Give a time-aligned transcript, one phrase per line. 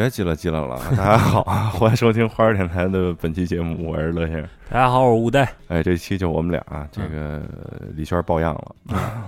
[0.00, 1.42] 别叽了叽了了，大家好，
[1.78, 4.48] 欢迎收听花儿电台的本期节目，我是乐先生。
[4.70, 7.42] 大家好，我是吴代，哎，这期就我们俩，这个
[7.94, 8.74] 李轩抱恙了，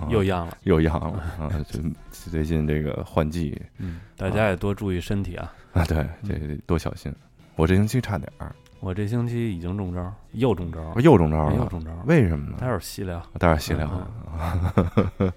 [0.09, 0.57] 又恙了。
[0.63, 1.51] 又恙了啊！
[1.69, 5.53] 就最近这个换季嗯，大家也多注意身体啊。
[5.73, 6.33] 啊，对，这
[6.65, 7.13] 多小心。
[7.55, 8.51] 我这星期差点儿，
[8.83, 11.91] 我这星期已经中招，又中招我，又中招了，又中招。
[12.05, 12.57] 为什么呢？
[12.59, 13.17] 待会儿细聊。
[13.39, 13.89] 待会儿细聊。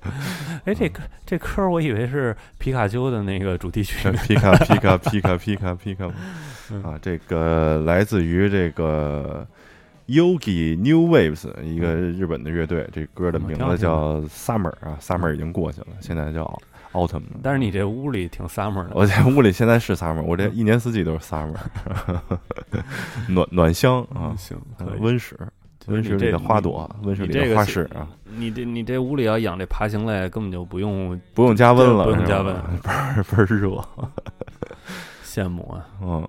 [0.64, 4.10] 哎，这歌这歌我以为是皮卡丘的那个主题曲。
[4.26, 6.10] 皮卡皮卡皮卡皮卡皮卡
[6.72, 9.46] 嗯啊，这个来自于这个
[10.08, 16.42] Yogi New Waves 一个日本的乐队，这歌的名字叫 Summer 啊，Summer 已经过去了，现在叫
[16.96, 17.40] Autumn 了。
[17.42, 18.92] 但是你这屋里挺 summer 的。
[18.94, 21.54] 我这屋里现在是 Summer，我这一年四季都是 Summer，
[23.28, 24.58] 暖暖香啊嗯，，行，
[24.98, 25.38] 温室，
[25.86, 33.84] 温室里的花朵，温室里的花室啊，你这你这屋里要养这爬行类，根本就不用不用加温了，不用加温 倍儿倍儿热。
[35.24, 35.86] 羡慕啊。
[36.02, 36.28] 嗯，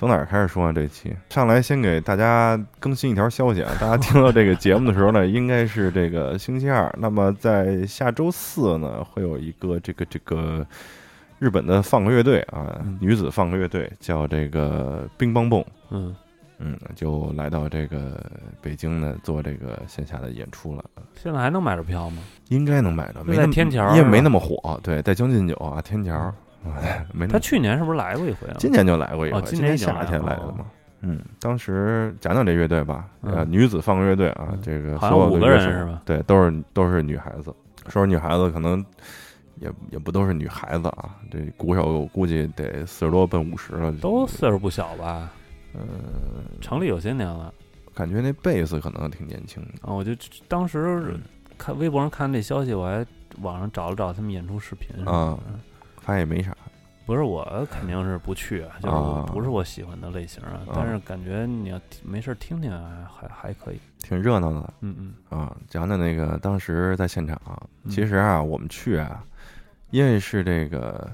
[0.00, 0.72] 从哪儿开始说啊？
[0.72, 3.70] 这期上来先给大家更新一条消息啊！
[3.78, 6.90] 大家听到这个节目的时候呢，应该是这个星期二。
[6.98, 10.66] 那么在下周四呢，会有一个这个这个
[11.38, 16.16] 日本的放克乐队啊，嗯女子放克乐队叫这个冰棒蹦，嗯，
[16.56, 18.24] 嗯，就来到这个
[18.62, 20.82] 北京呢做这个线下的演出了。
[21.14, 22.22] 现在还能买着票吗？
[22.48, 24.80] 应该能买着，没在天桥因为没那么火。
[24.82, 26.32] 对，在将进酒啊，天桥，哎
[27.12, 28.54] 没他去年是不是来过一回啊？
[28.58, 30.66] 今年就来过一回，哦今今年夏天来的嘛。
[31.02, 36.02] 嗯，当时讲讲这乐队吧，嗯呃，女子放克乐队啊，嗯这个好像五个所有的乐手人是吧？
[36.04, 37.54] 对，都是都是女孩子。
[37.88, 38.84] 说是女孩子，可能
[39.56, 41.16] 也也不都是女孩子啊。
[41.30, 45.30] 这鼓手我估计得四十多奔五十了，都岁数不小吧？
[45.72, 45.80] 呃，
[46.60, 47.52] 成立有些年了
[47.94, 49.88] 感觉那贝斯可能挺年轻的。
[49.88, 49.94] 啊！
[49.94, 50.12] 我就
[50.48, 51.20] 当时嗯
[51.56, 53.04] 看微博上看这消息，我还
[53.40, 55.38] 网上找了找他们演出视频啊的
[56.00, 56.56] 发现也没啥，
[57.06, 60.60] 不是我肯定是不去啊，就是啊不是我喜欢的类型啊。
[60.74, 63.80] 但是感觉你要没事儿听听啊，还还可以。
[63.98, 65.56] 挺热闹的嗯嗯啊。
[65.68, 67.40] 讲讲那个当时在现场，
[67.84, 69.24] 嗯其实啊，我们去啊，
[69.90, 71.10] 因为是这个，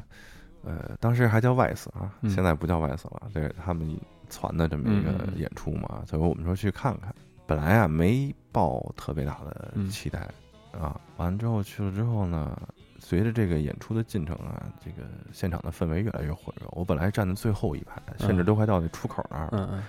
[0.64, 3.98] 呃，当时还叫 Vice 啊，嗯现在不叫 Vice 了，对他们
[4.28, 7.14] 传的这么一个演出嘛，所以我们说去看看。
[7.48, 10.28] 本来啊没抱特别大的嗯期待、
[10.72, 12.60] 啊，完了之后去了之后呢，
[13.08, 16.66] 随着这个演出的进程啊，这个现场的氛围越来越火热。
[16.72, 19.80] 我本来站在最后一排，甚至都快到那出口那儿，嗯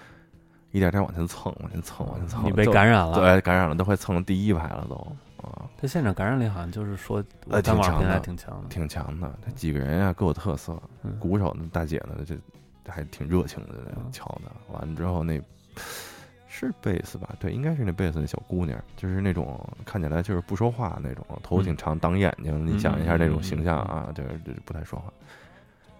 [0.70, 3.16] 一点点往前蹭，往前蹭，往前蹭，嗯，你被感染了。
[3.20, 4.96] 对，感染了，都快蹭到第一排了都
[5.42, 5.68] 啊。
[5.82, 7.24] 他现场感染力好像就是说，
[7.64, 8.70] 挺强的挺强的。
[8.70, 10.80] 挺强的，他几个人啊、各有特色。
[11.02, 12.36] 嗯鼓手那大姐呢，就
[12.88, 14.52] 还挺热情的嗯敲的。
[14.72, 15.42] 完了之后那
[16.60, 17.36] 是贝斯吧？
[17.40, 22.66] 对，应该是那贝斯那小姑娘，就是那种看起来就是不说话那种，头挺长，挡眼睛。
[22.66, 25.14] 你想一下那种形象啊，就是就是不太说话。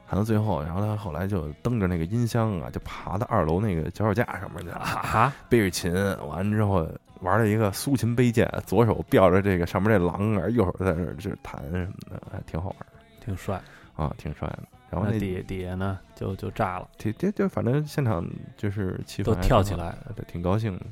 [0.10, 5.94] 弹到最后，然后他后来就蹬着那个音箱啊，就爬到二楼那个脚手架上面去，啊，背着琴，
[6.28, 6.88] 完之后
[7.22, 12.88] 玩了一个苏琴背剑，左手吊着这个上面这狼儿，右手在这儿就是弹什么的，还挺好玩儿
[13.20, 13.62] 挺帅。
[13.96, 14.64] 啊，挺帅的。
[14.90, 16.90] 然后那那底底下呢，就就炸了。
[16.98, 18.26] 这这就反正现场
[18.56, 20.86] 就是气氛都跳起来的，对，挺高兴的。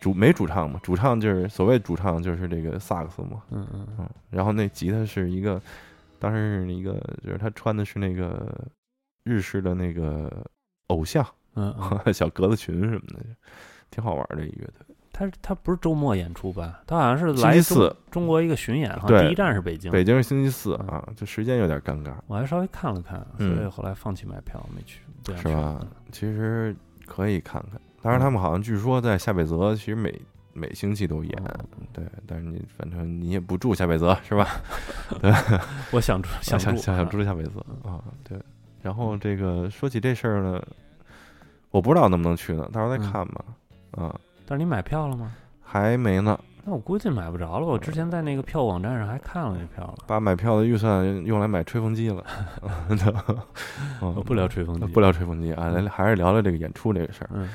[0.00, 5.60] 主没主唱嘛，主唱就是所谓主唱就是这个萨克斯嘛，嗯嗯嗯嗯，然后那吉他是一个，
[6.20, 6.92] 当时是一个
[7.24, 8.64] 就是他穿的是那个
[9.24, 10.30] 日式的那个
[10.86, 11.74] 偶像嗯
[12.04, 13.24] 嗯， 小格子裙什么的，
[13.90, 14.87] 挺好玩的一乐队。
[15.18, 16.80] 他他不是周末演出吧？
[16.86, 19.90] 他好像是来中星期四，中国一个巡演，好像对第一站是北京。
[19.90, 25.00] 北京是星期四啊，就时间有点尴尬，我还稍微看了看，所嗯以后来放弃买票，没去，
[25.36, 25.80] 是吧？
[26.12, 30.22] 其实可以看看，当然他们好像据说在夏北泽，其实每
[30.52, 34.46] 每星期都演，嗯对，但是你反正你也不住夏北泽是吧？
[35.20, 35.32] 对
[35.90, 38.38] 我想住 想想想想住夏北泽啊，对。
[38.80, 40.62] 然后这个说起这事儿呢，
[41.72, 43.44] 我不知道能不能去呢，到时候再看吧。
[43.92, 44.14] 啊，
[44.48, 45.30] 但是你买票了吗？
[45.62, 47.66] 还没呢，那我估计买不着了。
[47.66, 49.96] 我之前在那个票网站上还看了那票了。
[50.06, 52.24] 把买票的预算用来买吹风机了。
[54.24, 57.50] 不聊吹风机，不聊吹风机啊，来还是聊聊这个演出这个事儿嗯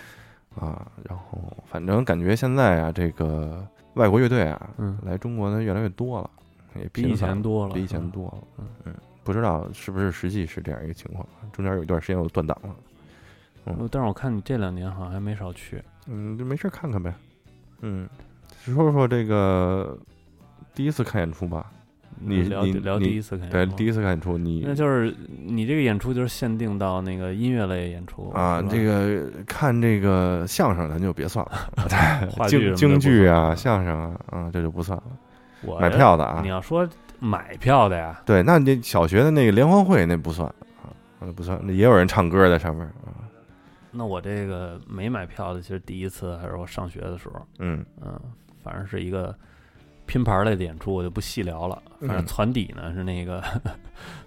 [0.56, 0.86] 啊。
[1.10, 6.30] 然后反正感觉现在啊，这个外国乐队啊，嗯，来中国的越来越多了，
[6.76, 8.12] 也比以前多了，比以前嗯。
[8.12, 8.38] 多了。
[8.60, 8.94] 嗯嗯，
[9.24, 12.70] 不知道是不是实际是这样一个情况，中间有一段时间我断档了。
[13.66, 15.82] 嗯但是我看你这两年好像还没少去。
[16.08, 17.14] 嗯，就没事儿看看呗。
[17.82, 18.08] 嗯，
[18.66, 19.98] 说说这个
[20.74, 21.66] 第一次看演出吧？
[22.26, 25.14] 你聊你你聊第一次看对，演出第一次看演出，你那就是
[25.44, 31.88] 你这个演出就是限定到那个音乐类演出啊，这个看这个相声咱就别算了，
[32.48, 35.04] 京京剧啊、相声啊，啊，这就不算了。
[35.80, 36.88] 买票的啊你，要说
[37.20, 40.48] 买票的呀，对，那你小学的那个联欢会那不算
[40.82, 43.26] 啊，那不算，那也有人唱歌在上面啊，
[43.94, 48.20] 那我这个没买票的，其实第一次还是我上学的时候，嗯嗯，
[48.64, 49.34] 反正是一个
[50.06, 51.82] 拼盘类的演出，我就不细聊了。
[52.00, 53.44] 反正嗯攒底呢是那个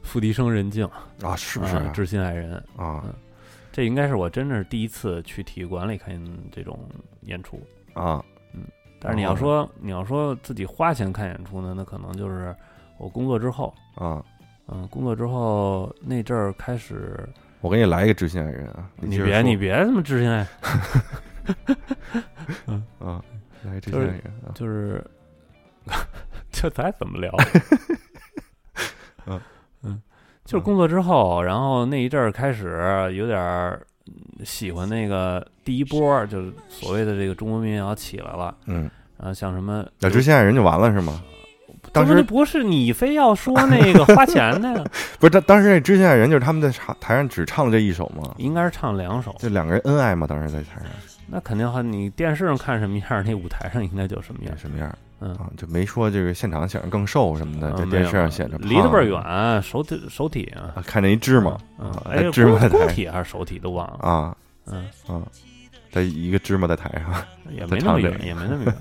[0.03, 0.89] 付笛声任静，
[1.23, 3.05] 啊，是不是知心爱人，啊
[3.73, 6.19] 这应该是我真的是第一次去体育馆里看
[6.51, 6.79] 这种
[7.23, 7.61] 演出。
[7.93, 8.25] 啊
[8.55, 8.63] 嗯
[8.99, 12.57] 但是你要说你要说自己花钱看演出呢，那可能就是
[12.97, 14.25] 我工作之后，啊！
[14.69, 17.29] 嗯，工作之后那阵儿开始，
[17.61, 20.47] 我给你来一个知心爱人啊，你别你别这么知心爱，
[23.00, 23.23] 啊，
[23.64, 25.05] 来知就是心爱人啊，就是
[26.53, 27.32] 这咱怎么聊？
[29.26, 29.41] 嗯。
[29.82, 30.00] 嗯，
[30.44, 33.79] 就是工作之后，然后那一阵儿开始有点
[34.44, 38.88] 喜欢那个第一波儿，就是所谓的这个中国民谣起来了，嗯，
[39.19, 41.23] 然后像什么那知心爱人就完了是吗？
[41.96, 44.84] 当时不是你非要说那个花钱的呀，
[45.19, 48.34] 不是，当当时那知心爱人就是他们在台台上只唱了这一首吗？
[48.38, 50.84] 应该是唱两首，就两个人恩爱嘛，当时在台上。
[51.28, 54.56] 那肯定和你电视上看什么样，那舞台上应该就什么样。
[54.56, 54.96] 什么样？
[55.19, 55.50] 嗯，啊？
[55.56, 64.37] 就没说这个现场显得更瘦什么的，在嗯电视上显着离得倍儿远，手体手体啊，啊，看见一芝麻嗯，啊哎，芝麻在台体还是手体都忘了，啊。
[64.66, 65.22] 嗯，啊，
[65.90, 67.12] 在一个芝麻在台上
[67.50, 68.75] 也没那么远，也没那么远。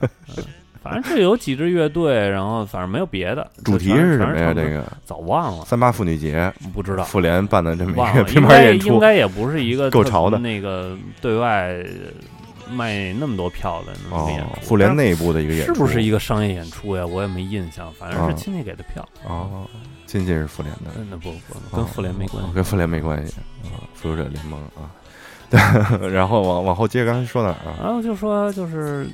[0.85, 3.49] 嗯反正就有几支乐队，然后反正没有别的。
[3.63, 4.53] 主题是什么呀？
[4.53, 7.91] 这个早忘了，三八妇女节，不知道，妇联办的这么。
[7.91, 11.75] 一个拼 应该盘演出，应该也不是一个特够潮的那个对外
[12.71, 13.93] 卖那么多票的
[14.31, 17.03] 演出。，妇联内部的一个演出，是不是一个商业演出呀？
[17.03, 19.03] 我也没印象，反正啊是亲戚给的票。
[19.27, 19.65] 哦，
[20.05, 22.49] 亲戚是妇联的，嗯，那不不跟妇联没关系。
[22.49, 23.33] 哦跟妇联没关系
[23.63, 24.93] 啊，复仇者联盟啊。
[25.49, 25.59] 对，
[26.09, 27.77] 然后往往后接刚才说哪儿啊？
[27.81, 29.07] 然后就说就是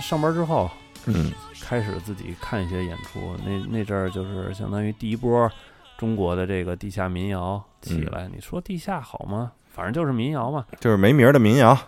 [0.00, 0.70] 上班之后
[1.06, 1.32] 嗯
[1.62, 5.50] 开始自己看一些演出，那那阵儿就是相当于第一波
[5.98, 8.28] 中国的这个地下民谣起来。
[8.34, 9.52] 你说地下好吗？
[9.72, 11.78] 反正就是民谣嘛，就是没名儿的民谣，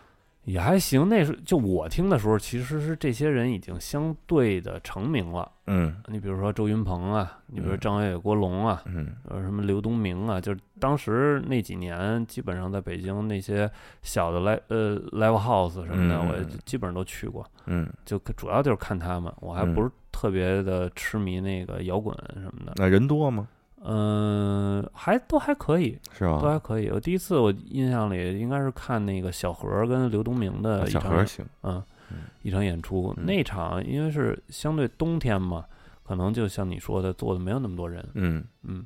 [0.44, 1.08] 也还行。
[1.08, 5.50] 那时候就我听的时候，其实是这些人已经相对的成名了。
[5.66, 5.96] 嗯。
[6.08, 7.80] 你比如说周云鹏啊，你比如说嗯。
[7.80, 9.14] 张伟伟、郭龙啊，嗯。
[9.28, 13.70] 呃，什么刘东明啊，就是当时那几年，基本上在北京那些
[14.02, 19.74] 小的 live 呃 live house 什么的，嗯我基本上都去过，嗯，就主要就是看他们，我还嗯。
[19.74, 23.48] 不是特别的痴迷那个摇滚什么的，那人多吗？
[23.84, 26.58] 嗯、还都还可以，是吧都还？
[26.58, 26.88] 可以。
[26.90, 35.64] 我第一次我印象里应该是看那个小何跟刘东明的一场演，小何行，嗯嗯，一场演出，嗯那场因为是相对冬天嘛，
[36.04, 38.84] 可能就像你说的，坐的没有那么多人，嗯嗯，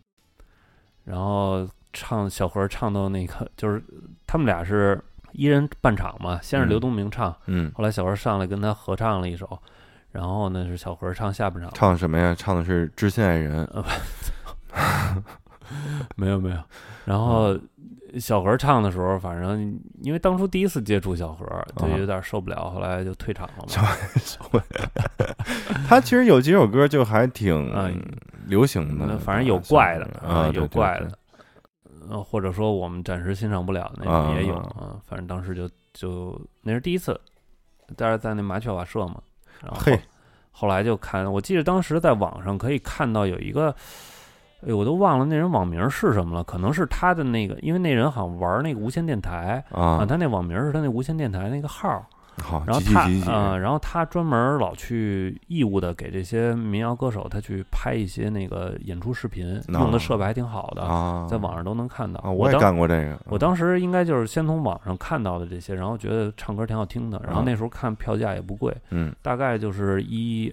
[1.05, 3.83] 然后唱小何唱到那个，就是
[4.27, 4.99] 他们俩是
[5.33, 9.59] 一人半场嘛，先是嗯刘东明唱，嗯，后来小何上来跟他合唱了一首，
[10.13, 12.35] 然后呢是小何唱下半场，唱什么呀？
[12.35, 13.67] 唱的是《知心爱人》。
[16.17, 16.57] 没有没有，
[17.05, 17.59] 然后
[18.19, 21.45] 小何唱的时候，反正因为当初第一次接触小何，
[21.77, 23.83] 就啊有点受不了，后来就退场了小
[24.53, 24.63] 嘛。
[25.89, 28.01] 他其实有几首歌就还挺嗯
[28.47, 31.11] 流行的，反正有怪的啊，有怪的，
[32.09, 34.73] 呃，或者说我们暂时欣赏不了那啊种也有啊。
[34.79, 34.97] 啊。
[35.05, 37.21] 反正当时就就那是第一次，
[37.97, 39.21] 但是在那麻雀瓦舍嘛，
[39.63, 39.81] 然后
[40.53, 43.75] 后来就看，我记得当时在网上可以看到有一个，
[44.67, 52.05] 哎，我都忘了那人网名是什么了，可能是他的那个，因为那人好像玩那个无线电台啊，啊，他那网名是他那无线电台那个号儿，
[52.43, 62.21] 好，然后他啊、然后他专门老去义务的给这些民谣歌手，他去拍一些那个演出视频，用的设备还挺好的，啊，在网上都能看到。
[62.21, 69.15] 啊，我也干过这个，我当时应该就是先从网上看到的这些，然后觉得唱歌挺好听的，然后啊那时候看票价也不贵，嗯。
[69.23, 70.53] 大概就是一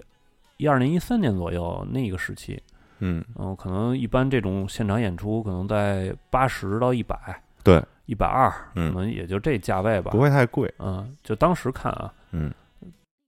[0.58, 2.62] 一二年、一三年左右那个时期，
[3.06, 7.18] 嗯，然后，可能一般这种现场演出可能在八十到一百，
[7.62, 8.94] 对，一百二，嗯。
[8.94, 10.12] 可能也就这价位吧。
[10.12, 10.20] 不。
[10.20, 12.50] 会太贵，嗯，就当时看啊，嗯。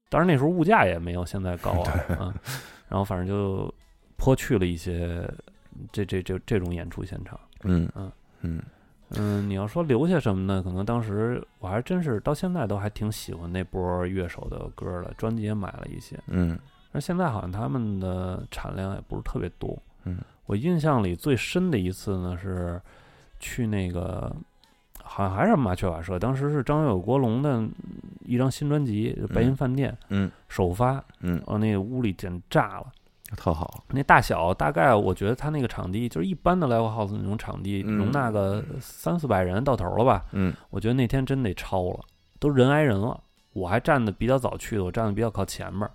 [0.09, 2.33] 当然那时候物价也没有现在高啊， 嗯，
[2.87, 3.73] 然后反正就
[4.15, 5.29] 颇去了一些
[5.91, 7.37] 这这这这种演出现场。
[7.63, 7.89] 嗯。
[7.95, 8.09] 嗯。
[8.41, 8.63] 嗯。
[9.17, 10.63] 嗯，你要说留下什么呢？
[10.63, 16.17] 可能当时我还真是到现在都还挺喜欢那波乐手的歌的，专辑也买了一些。
[16.27, 16.57] 嗯
[16.95, 19.77] 但是现在好像他们的产量也不是特别多。
[20.05, 22.81] 嗯，我印象里最深的一次呢是
[23.37, 24.33] 去那个，
[25.03, 27.67] 好像还是麻雀瓦舍，当时是张学友、国龙的
[28.23, 32.85] 一张新专辑《白银饭店》嗯首发，嗯哦，那个屋里简直炸了。
[33.35, 40.23] 特好，那大小大概我觉得他那个场地就是一般的 live house 那种场地，嗯容纳个三四百人到头了吧。
[40.31, 41.99] 嗯我觉得那天真得超了，
[42.39, 43.21] 都人挨人了。
[43.51, 45.91] 我还站的比较早去的，我站的比较靠前面儿，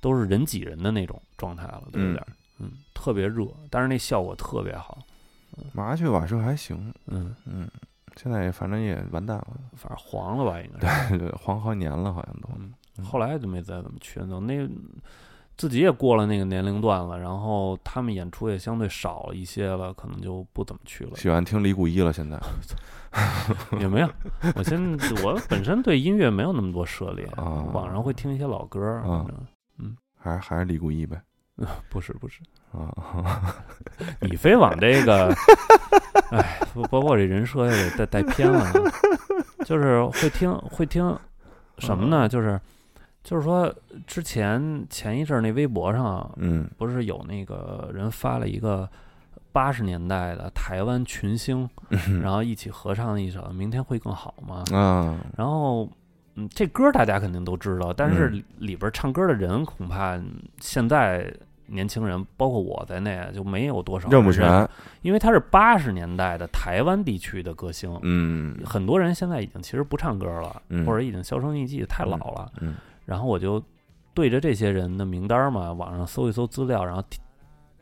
[0.00, 2.26] 都是人挤人的那种状态了，都有点儿，
[2.60, 4.98] 嗯，特别热，但是那效果特别好，
[5.72, 7.68] 麻雀瓦舍还行，嗯，嗯，
[8.16, 12.48] 现在反正也完蛋了，反正黄了吧，应该对，对，黄好几年了，好像都。
[13.04, 14.68] 后来就没再怎么去了，那
[15.56, 21.16] 自己也过了那个年龄段了，然后他们演出也相对少了一些了，可能就不怎么去了。
[21.16, 22.38] 喜欢听李谷一了，现在。
[23.80, 24.10] 也没有，
[24.54, 27.64] 我现在我本身对音乐没有那么多涉猎， 啊。
[27.72, 29.26] 网上会听一些老歌儿，啊
[30.18, 31.20] 还是还是李谷一呗。
[31.88, 32.94] 不是不是，啊，
[34.22, 35.34] 你非往这个，
[36.30, 38.72] 哎，不包括这人设也给带带偏了，
[39.66, 41.18] 就是会听会听
[41.78, 42.28] 什么嗯呢？
[42.28, 42.60] 就是
[43.24, 43.74] 就是说
[44.06, 48.88] 之前前一阵儿那微博上嗯不是有那个人发了一个
[49.50, 51.68] 八十年代的台湾群星，
[52.22, 54.62] 然后一起合唱一首《明天会更好》吗？
[54.78, 55.90] 啊，然后，
[56.38, 60.18] 嗯，这歌大家肯定都知道，但是嗯里里边唱歌的人恐怕
[60.60, 61.32] 现在
[61.66, 64.66] 年轻人，包括我在内，就没有多少认不全。
[65.02, 72.50] 因为他是八十年代的台湾地区的歌星，嗯很多人现在已经其实不唱歌了，嗯或者已经销声匿迹，太老了。
[72.60, 73.62] 嗯然后我就
[74.14, 77.20] 对着这些人的名单嘛，网上搜一搜资料，然后听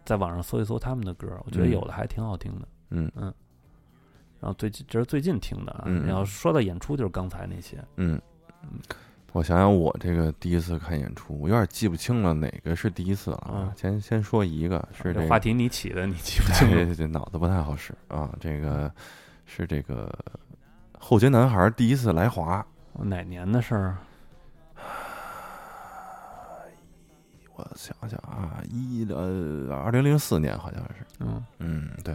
[0.04, 2.68] 在网上搜一搜他们的歌，我觉得嗯有的还挺好听的。
[2.90, 3.10] 嗯
[4.38, 7.82] 然后最近这是最近听的啊，嗯你要说到演出，就是刚才那些。
[7.96, 8.20] 嗯，
[9.32, 13.72] 我想想，我这个第一次看演出，我有点记不清了哪个是第一次了啊嗯。
[13.76, 16.94] 先先说一个，是这个话题你起的，你记不清对楚。
[16.94, 18.34] 对对，脑子不太好使啊。
[18.40, 18.90] 这个
[19.44, 20.10] 是这个
[20.98, 23.98] 后街男孩第一次来华，哪年的事儿？
[27.56, 32.14] 我想想啊，一呃二零零四年好像是，嗯，嗯，对，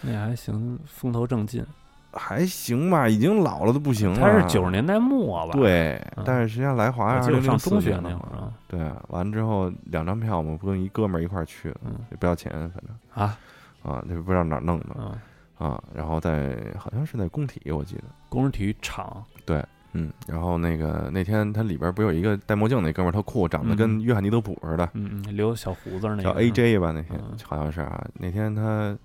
[0.00, 1.64] 那还行，风头正劲。
[2.12, 4.18] 还行吧，已经老了都不行了。
[4.18, 8.52] 他是九十年代末吧？，对嗯，但是实际上来华我记得我二零零四上中学那会儿啊。
[8.66, 11.68] 对，完了之后两张票嘛，不跟一哥们儿一块儿去
[12.10, 13.38] 也不要钱，反正啊，
[13.82, 15.12] 啊，那不知道哪儿弄的嗯，
[15.58, 15.82] 啊。
[15.94, 19.22] 然后在好像是在工体，我记得，工人体育场。
[19.44, 20.10] 对嗯。
[20.26, 26.92] 然后那个那天他里边不有一个戴墨镜那哥们儿特酷，长得跟嗯约翰尼德普似的，嗯嗯，留小胡子儿那个叫 AJ 吧？
[26.92, 28.04] 那天嗯好像是啊。
[28.14, 28.96] 那天他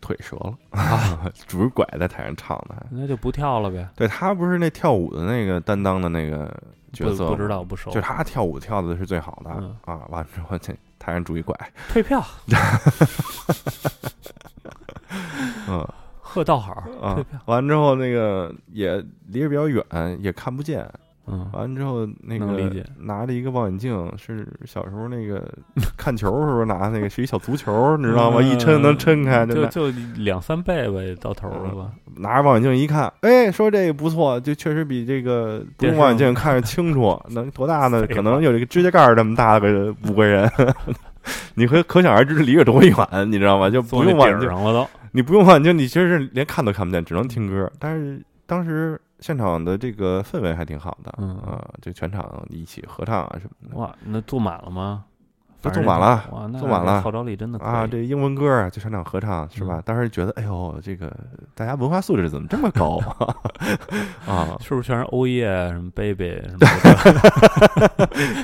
[0.00, 2.86] 腿折了 啊， 拄着拐在台上唱的。
[2.90, 3.88] 那就不跳了呗。
[3.96, 6.46] 对他不是那跳舞的那个担当的那个
[6.92, 7.90] 角不不知道不熟。
[7.90, 10.06] 就他跳舞跳的是最好的、嗯啊！
[10.08, 11.54] 完了之后，这台上拄一拐，
[11.88, 12.24] 退票，
[15.68, 15.86] 嗯
[16.20, 19.84] 贺道好，啊退票。，完了之后那个也离着比较远，
[20.20, 20.88] 也看不见。
[21.30, 22.46] 嗯，完了之后，那个
[22.98, 25.46] 拿着一个望远镜，是小时候那个
[25.96, 28.40] 看球时候拿那个，是一小足球，你知道吗？
[28.40, 31.90] 一抻能抻开，就就两三倍呗，到头了吧？
[32.16, 37.20] 拿着望远镜一看，哎，说这个不错，就确实比这个不用望远镜看着清楚。
[37.30, 38.06] 能多大呢？
[38.06, 40.50] 可能有这个指甲盖儿这么大个五个人，
[41.54, 42.94] 你可可想而知离着多远，
[43.30, 43.68] 你知道吗？
[43.68, 44.88] 就不用望远了都。
[45.12, 47.70] 你不用望远镜，你其实是连看都看不见，只能听歌。
[47.78, 53.76] 但是当时现场的这个氛围还挺好的，嗯啊，就全场一起合唱啊什么的。
[53.76, 55.04] 哇，那坐满了吗？
[55.60, 59.80] 都坐满了哇，坐满了号召力真的啊，这英文歌啊，就全场合唱是吧？
[59.80, 61.12] 嗯当时觉得，哎呦，这个
[61.52, 63.00] 大家文化素质怎么这么高
[64.24, 66.40] 啊 是不是全是欧耶什么 baby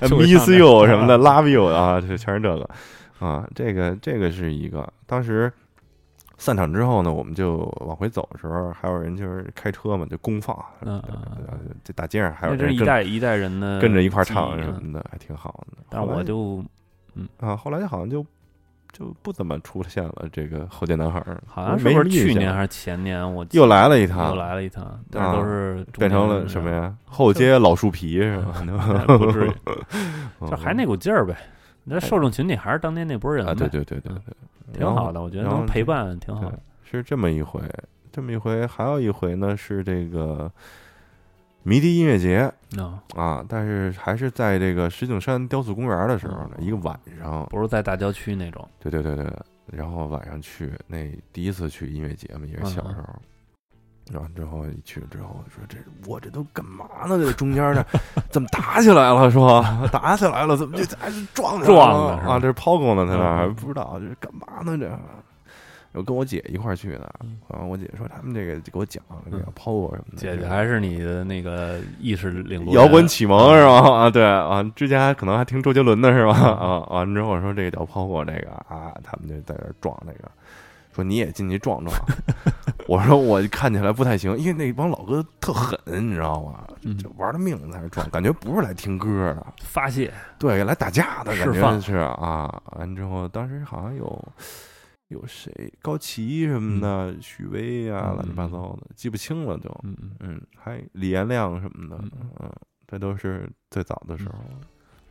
[0.03, 2.69] 什么？Miss you 什么的，Love you 啊，这全是这个
[3.21, 3.47] 啊。
[3.55, 4.93] 这个这个是一个。
[5.07, 5.53] 当时
[6.37, 10.57] 散场之后呢，我们就往回走的时候，还有人就是开车嘛，就公放，
[11.85, 15.79] 这大街上还有人跟一代一代人的跟着一块唱什么的，还挺好的。
[15.89, 16.65] 但是我就
[17.15, 18.25] 嗯啊，后来好像就
[18.93, 20.29] 就不怎么出现了。
[20.33, 26.71] 这个后街男孩儿好像是去年还是前年，我又来了一趟又，来了一趟，但是都是变成了什么？
[26.71, 26.95] 呀？
[27.05, 28.55] 后街老树皮是吧？
[29.09, 29.53] 哎不至于，
[30.41, 31.37] 嗯就还那股劲儿呗。
[31.85, 37.61] 那受众群体还是当年那波人啊，对对对对对，挺好的，我觉得能陪伴挺好的。，是这么一回，
[38.11, 40.51] 这么一回，还有一回呢是这个
[41.63, 49.27] 迷笛音乐节啊，啊，但是还是在这个石景山雕塑公园的时候呢，嗯一个晚上，不是在大郊区那种，对对对对，
[49.67, 53.23] 然后晚上去，那第一次去音乐节嘛，也是小时候。
[54.13, 57.19] 然后之后一去之后说这我这都干嘛呢？
[57.19, 57.85] 这中间呢，
[58.31, 59.31] 怎么打起来了？
[59.31, 59.89] 是吧？
[59.91, 62.39] 打起来了，怎么就还是撞上撞了啊？
[62.39, 64.77] 这是抛钩呢，在那儿嗯不知道这是干嘛呢？
[64.79, 64.91] 这
[65.93, 73.79] 我跟我姐一块儿去的嗯，然后我姐说他们这个给我讲这个抛过什么的，姐姐还是你的那个意识领路摇滚启蒙是吧？
[73.95, 76.33] 啊，对啊，之前还可能还听周杰伦的是吧？
[76.35, 80.29] 啊，完了之后说这个叫抛过这个啊，他们就在这儿撞这个，
[80.95, 81.95] 说你也进去撞撞。
[82.87, 86.67] 我说我看起来不太行，因为那帮老哥特狠，你知道吗？
[86.83, 92.63] 嗯就玩了命在那儿撞，感觉不是来听歌的，发泄，对，来打架的感觉是啊。
[92.77, 94.29] 完之后，当时好像有
[95.09, 99.71] 有谁，高旗什么的，许巍啊，嗯乱七八糟的，记不清了就。
[99.83, 100.11] 嗯嗯。
[100.21, 102.11] 嗯，还李延亮什么的，嗯
[102.41, 102.53] 嗯，
[102.87, 104.35] 这都是最早的时候。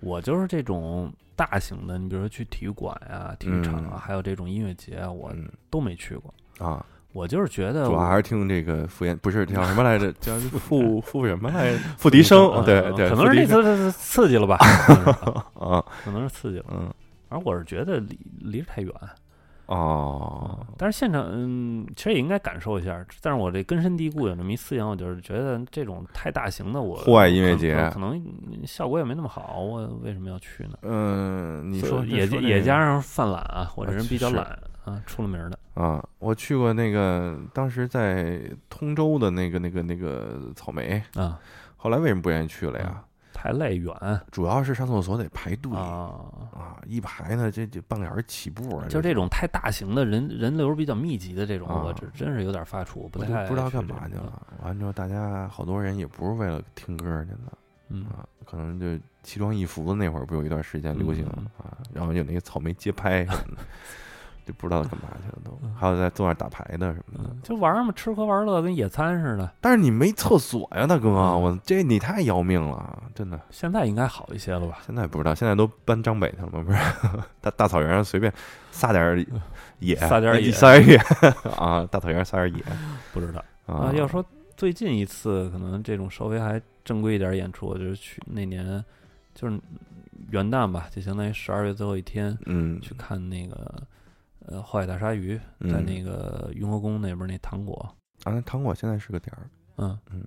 [0.03, 6.33] 我就是这种大型的，你比如说去体育馆呀、体育场啊，嗯还有这种音乐节啊，我嗯都没去过。
[6.60, 10.12] 啊，我就是觉得我，主要还是听这个傅炎，不是叫什么来着？
[10.22, 11.79] 叫傅傅 什么来着？
[11.98, 15.10] 傅笛声，嗯对对，可能是那次刺激了吧，可能是
[15.60, 16.65] 啊， 可能是刺激了。
[16.72, 16.93] 嗯，
[17.29, 18.93] 反正我是觉得离离着太远，
[19.67, 23.05] 哦，但是现场，嗯，其实也应该感受一下。
[23.22, 28.22] 但是我这根深蒂固有那么一思想，我就是觉得这种太大型的我，户外音乐节可可能
[28.65, 30.77] 效果也没那么好，我为什么要去呢？
[30.82, 34.46] 嗯，你说也也加上犯懒啊，我这人比较懒
[34.84, 35.58] 啊，出了名儿的。
[35.75, 41.39] 啊，我去过那个当时在通州的那个那个那个草莓，啊，
[41.77, 43.01] 后来为什么不愿意去了呀？
[43.34, 43.94] 太累远
[44.32, 46.13] 主要是上厕所得排队啊，
[46.54, 54.42] 啊，一排呢，这这半个小时起步啊，就这种太大型的人人流比较密集的这种，啊我这真是有点发怵，不我太不知道干嘛去了。
[54.63, 57.38] 完之后，大家好多人也不是为了听歌去的
[57.90, 58.06] 嗯。
[58.06, 61.46] 啊，可能就奇装异服的那会儿，不有一段时间流行嗯。
[61.58, 63.62] 啊，然后有那个草莓街拍什么的，
[64.45, 65.73] 就不知道干嘛去了都嗯。
[65.75, 67.29] 还有在坐那儿打牌的什么的。
[67.29, 69.51] 嗯，就玩嘛，吃喝玩乐跟野餐似的。
[69.62, 73.39] 但是你没厕所呀，大哥，嗯我这你太要命了，真的。
[73.49, 74.79] 现在应该好一些了吧？
[74.86, 76.63] 现在不知道，现在都搬张北去了吗？
[76.63, 76.79] 不是，
[77.41, 78.32] 大大草原上随便
[78.71, 79.25] 撒点儿
[79.79, 80.97] 野， 撒点儿野撒点野
[81.58, 82.63] 啊，大草原上撒点野
[83.13, 83.93] 不知道啊啊。。
[83.93, 84.23] 要说
[84.56, 88.84] 最近一次可能这种稍微还正规一点儿演出，就是去那年
[89.34, 89.60] 就是
[90.29, 93.73] 元旦吧，就相当于十二月最后一天嗯，去看那个
[94.47, 95.71] 呃后海大鲨鱼，嗯。
[95.71, 97.73] 在那个雍和宫那边那糖果，
[98.23, 100.23] 啊，那糖果现在是个点儿，嗯嗯，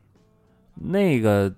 [0.74, 1.52] 那个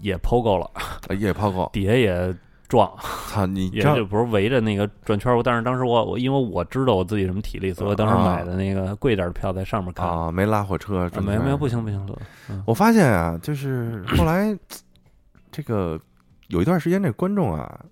[0.00, 0.70] 也抛够了，
[1.08, 2.34] 呃野泡糕，底下也
[2.68, 2.90] 撞，
[3.28, 5.42] 操你这也就不是围着那个转圈儿。
[5.42, 10.08] 但是当时我我因为我知道我自己什么体力，所以我当时买的那个贵点儿的票在上面看。
[10.08, 12.16] 啊，没拉火车，啊，没有没有，不行不行，
[12.48, 12.62] 嗯。
[12.66, 14.56] 我发现啊，就是后来
[15.52, 16.00] 这个
[16.48, 17.84] 有一段时间，这观众啊，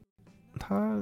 [0.58, 0.96] 他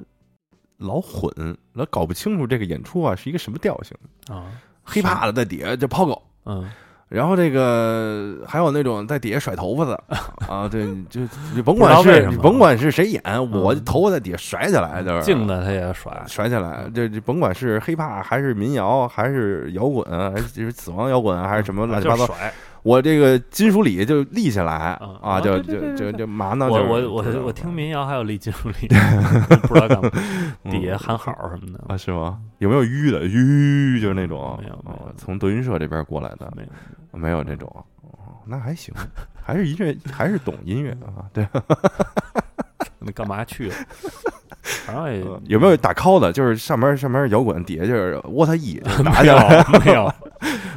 [0.80, 1.30] 老混，
[1.74, 3.96] 老搞不清楚这个演出啊是一个什么调性，
[4.28, 4.46] 啊，
[4.82, 6.20] 黑怕的在底下就抛狗。
[6.44, 6.68] 嗯
[7.10, 10.00] 然后这个还有那种在底下甩头发的
[10.48, 11.20] 啊，对，就
[11.52, 22.54] 你甭管是你甭管是谁演，我嗯头发在底下甩起来，就是静的他也甩，甩起来，这这甭管是黑怕还是民谣还是摇滚，还是就是死亡摇滚还是什么乱七八糟，甩。
[22.82, 26.66] 我这个金属里就立起来嗯啊，啊就就就就嘛呢？
[26.70, 28.88] 我就是我我我听民谣还有立金属力，
[29.68, 30.10] 不知道干嘛，
[30.70, 32.38] 底下喊好什么的，啊，是吗？
[32.58, 34.00] 有没有吁的吁？
[34.00, 36.68] 就是那种没有没有哦从德云社这边过来的，没有。
[37.12, 37.68] 没有这种。
[38.02, 38.92] 哦那还行，
[39.42, 41.22] 还是音乐，还是懂音乐啊。
[41.32, 41.46] 对，
[42.98, 43.74] 那干嘛去了？
[44.86, 46.32] 反正也有没有打 call 的？
[46.32, 50.12] 就是上面上面摇滚，底下就是 what 一打没有起来没有？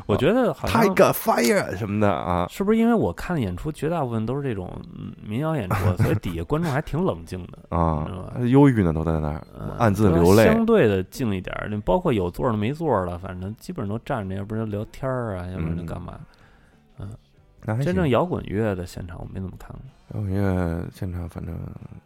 [0.05, 2.47] 我觉得好像，Tiger Fire 什么的啊。
[2.49, 8.07] 是不是因为我看的演出绝大部分都是这种嗯民谣演出，所以底下观众还挺冷静的，啊，
[8.47, 16.19] 忧郁呢，都在那儿嗯暗自流泪相对的静一点儿，包括有座儿的没座儿的，反正基本上都站着，要不然就聊天儿啊，要不然就干嘛。
[17.65, 21.57] 那还行真正摇滚乐的现场我没怎么看过，摇滚乐现场，反正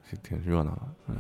[0.10, 1.14] 挺挺热闹的。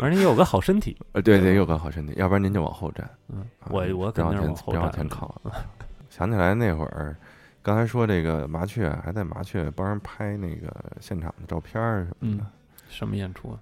[0.00, 3.08] 反正你有个好身体， 呃，对对，有个好身体，要不然您就往后站。
[3.28, 5.40] 嗯，啊我我肯定往后别往前靠。
[6.10, 7.16] 想起来那会儿，
[7.62, 12.46] 刚才说这个麻雀还在麻雀帮人拍那个现场的照片什么嗯的。，
[12.88, 13.60] 什么演出啊？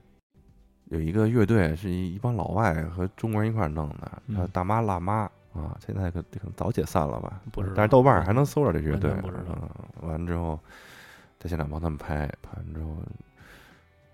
[0.86, 5.30] 有一个乐队是一一帮老外和中国人一块儿弄的，叫嗯大妈辣妈
[5.62, 7.40] 啊，现在可可能早解散了吧？
[7.53, 9.11] 不知道但是豆瓣儿还能搜着这乐队。
[9.11, 9.55] 完全不知道
[10.03, 10.59] 嗯，完了之后
[11.38, 12.97] 在现场帮他们拍，拍完之后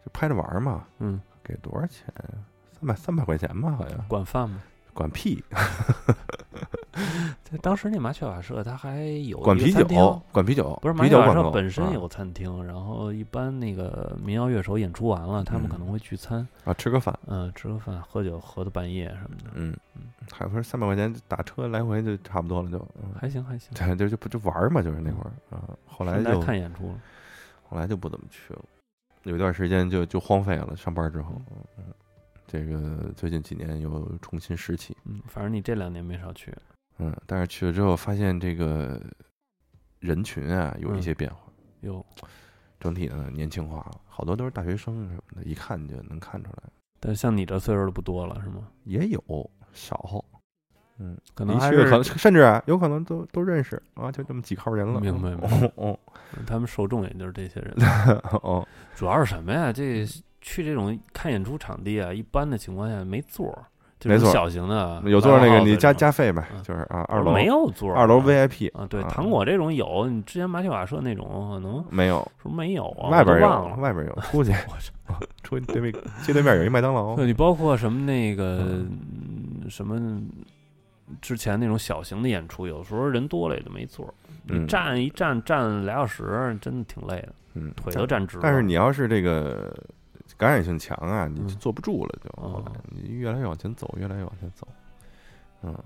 [0.04, 2.04] 就拍着玩嘛，嗯，给多少钱？
[2.78, 3.98] 三百三百块钱吧，好像。
[4.08, 4.60] 管饭吗？
[4.94, 5.42] 管屁，
[7.42, 15.68] 在当时那麻雀瓦舍，它还有管啤酒，管啤酒，不是麻啤雀瓦舍本身有餐厅，然后一般那个民谣乐手演出完了，他们嗯。
[15.68, 20.02] 可能会聚餐，啊，吃个饭，嗯，吃个饭、喝酒，喝到半夜什么的，嗯嗯，
[20.32, 23.10] 还不是三百块钱打车来回就差不多了，就，嗯。
[23.20, 23.70] 还行还行。
[23.76, 26.94] 对，就就不就玩嘛，就是那会儿啊，后来就看演出了，
[27.68, 28.62] 后来就不怎么去了，
[29.24, 31.32] 有一段时间就就荒废了，上班之后，
[31.78, 31.84] 嗯，
[32.46, 36.54] 这个最近几年又重新拾起，嗯，反正你这两年没少去，
[36.98, 39.00] 嗯，但是去了之后发现这个
[40.00, 41.40] 人群啊有一嗯些变化，
[41.80, 42.04] 哟，
[42.78, 46.62] 整体呢年轻化了，好多都是大学生什么的，一看就能看出来。
[47.00, 48.68] 但像你这岁数的不多了，是吗？
[48.84, 50.24] 也有少，
[50.98, 55.00] 嗯，可能还是可能甚至啊，有可能都都认识啊，就这么几号人了。
[55.00, 55.98] 明白明哦哦
[56.46, 57.74] 他们受众也就是这些人。
[58.42, 59.72] 哦，主要是什么呀？
[59.72, 60.06] 这
[60.46, 63.64] 去这种看演出场地啊，一般的情况下没座儿，
[63.98, 66.62] 这种没错小型的有座儿那个你加加费呗，嗯。
[66.62, 67.32] 就是啊，二楼。
[67.32, 69.08] 没有座儿，二楼 VIP 啊，对，啊。
[69.08, 73.08] 糖果这种有，你之前马戏瓦舍那种可能没有，是不是没有啊？
[73.08, 73.76] 外边忘了。
[73.78, 75.18] 外边有， 出去我操！
[75.42, 75.90] 出去对面
[76.22, 77.16] 街对面有一麦当劳。
[77.16, 78.84] 对，你包括什么那个、
[79.70, 80.20] 什么
[81.22, 84.12] 之前那种小型的演出，有时候人多了也就没座儿，
[84.44, 88.40] 你嗯站一站站俩小时，真的挺累的，嗯，腿都站直了。
[88.42, 89.74] 但是你要是这个
[90.36, 91.58] 感染性强啊，你就嗯。
[91.58, 92.48] 坐不住了，就哦。
[92.52, 94.66] 后来你越来越往前走，越来越往前走，
[95.62, 95.76] 嗯。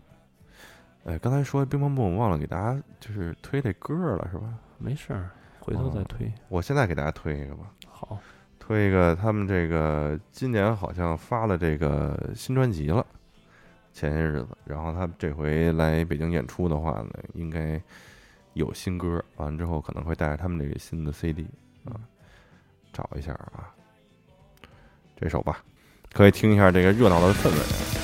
[1.05, 4.53] 哎，刚才说乒乓波，我忘了给大家就是推这歌了，是吧？
[4.79, 5.31] 没事儿，
[5.61, 6.31] 回头再推。
[6.49, 8.19] 我现在给大家推一个吧，好，
[8.59, 13.07] 推一个他们这个今年好像发了这个新专辑了，
[13.95, 17.81] 前些日子，然后他们这回来北京演出的话呢，应该
[18.53, 21.47] 有新歌，完了之后可能会带着他们这个新的 CD
[21.87, 21.97] 啊，
[22.93, 23.73] 找一下啊，
[25.21, 25.59] 这首吧，
[26.13, 27.98] 可以听一下这个热闹的氛围。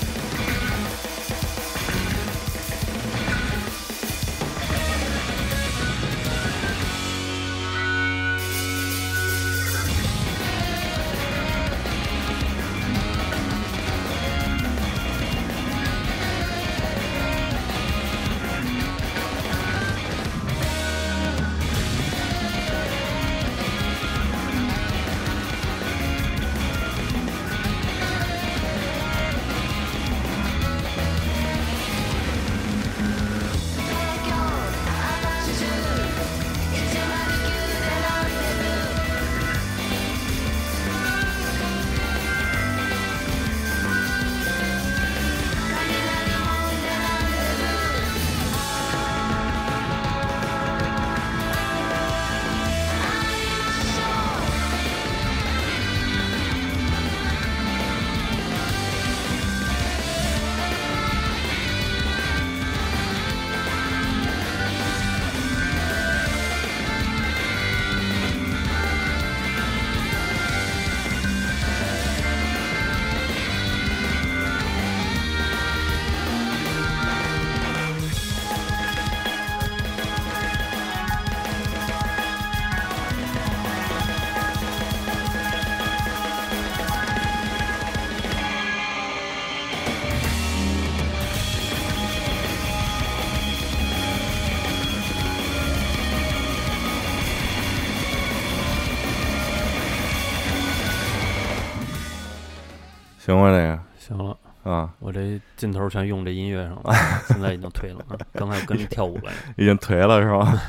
[103.25, 103.49] 行吗？
[103.49, 106.93] 这个行了，啊，我这劲头全用这音乐上了，
[107.27, 108.19] 现在已经退了啊。
[108.35, 110.63] 刚才跟着跳舞来着，已经颓了是吧？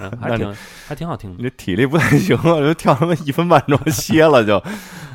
[0.00, 0.54] 嗯还挺
[0.86, 4.56] 还挺好听的，你这体力不太行了，就跳他妈一分半钟歇了就，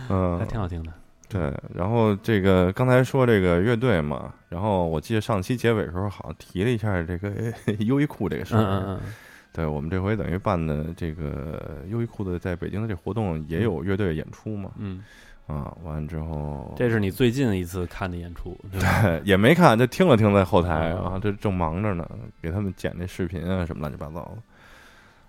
[0.10, 0.94] 嗯还，挺好听的。
[1.30, 7.32] 对，然后这个刚才说这个乐队嘛，然后我记得上期结尾的时候好像提了一下这个
[7.80, 8.62] 优衣库这个事儿。
[8.62, 9.14] 嗯嗯嗯，
[9.52, 15.04] 对我们这回等于办的这个优衣库的在北京的这活动也有乐队演出嘛，嗯，
[15.48, 19.22] 啊，完之后这是你最近一次看的演出，对？
[19.26, 22.08] 也没看，就听了听在后台嗯啊，这正忙着呢，
[22.42, 24.38] 给他们剪那视频啊什么乱七八糟的，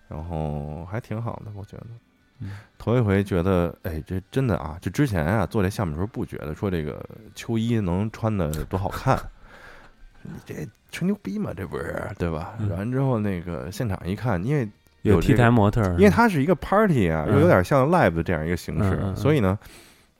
[0.08, 1.86] 然后还挺好的，我觉得。
[2.40, 4.76] 嗯头一回觉得，哎，这真的啊！
[4.80, 7.02] 就之前啊做这项目的时候，不觉得说这个
[7.34, 9.16] 秋衣能穿的多好看，
[10.20, 10.54] 你这
[10.90, 12.54] 吹牛逼嘛，这不是对吧？
[12.58, 14.68] 嗯完之后那个现场一看，因为
[15.02, 19.56] 有有 T 台模特儿，因为它是一个 party 啊，嗯又有点像 live 的这样一个形式，嗯嗯嗯所以呢，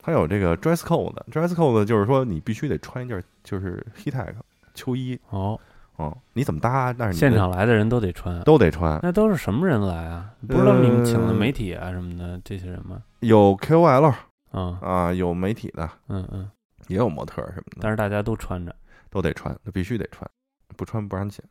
[0.05, 1.15] 它有这个 dress code。
[1.31, 4.35] dress code 就是说你必须得穿一件就是 heat tech
[4.75, 5.59] 秋衣，哦，
[5.97, 9.01] 哦，你怎么搭，但是你现场来的人都得穿，都得穿。
[9.03, 10.31] 那都是什么人来啊？
[10.47, 13.03] 不知道你们请的呃媒体啊什么的这些人吗？
[13.21, 14.15] 有 KOL
[14.53, 16.51] 嗯啊，有媒体的，嗯嗯，
[16.89, 18.75] 也有模特儿什么的，但是大家都穿着，
[19.11, 20.29] 都得穿，那必须得穿，
[20.77, 21.43] 不穿不让进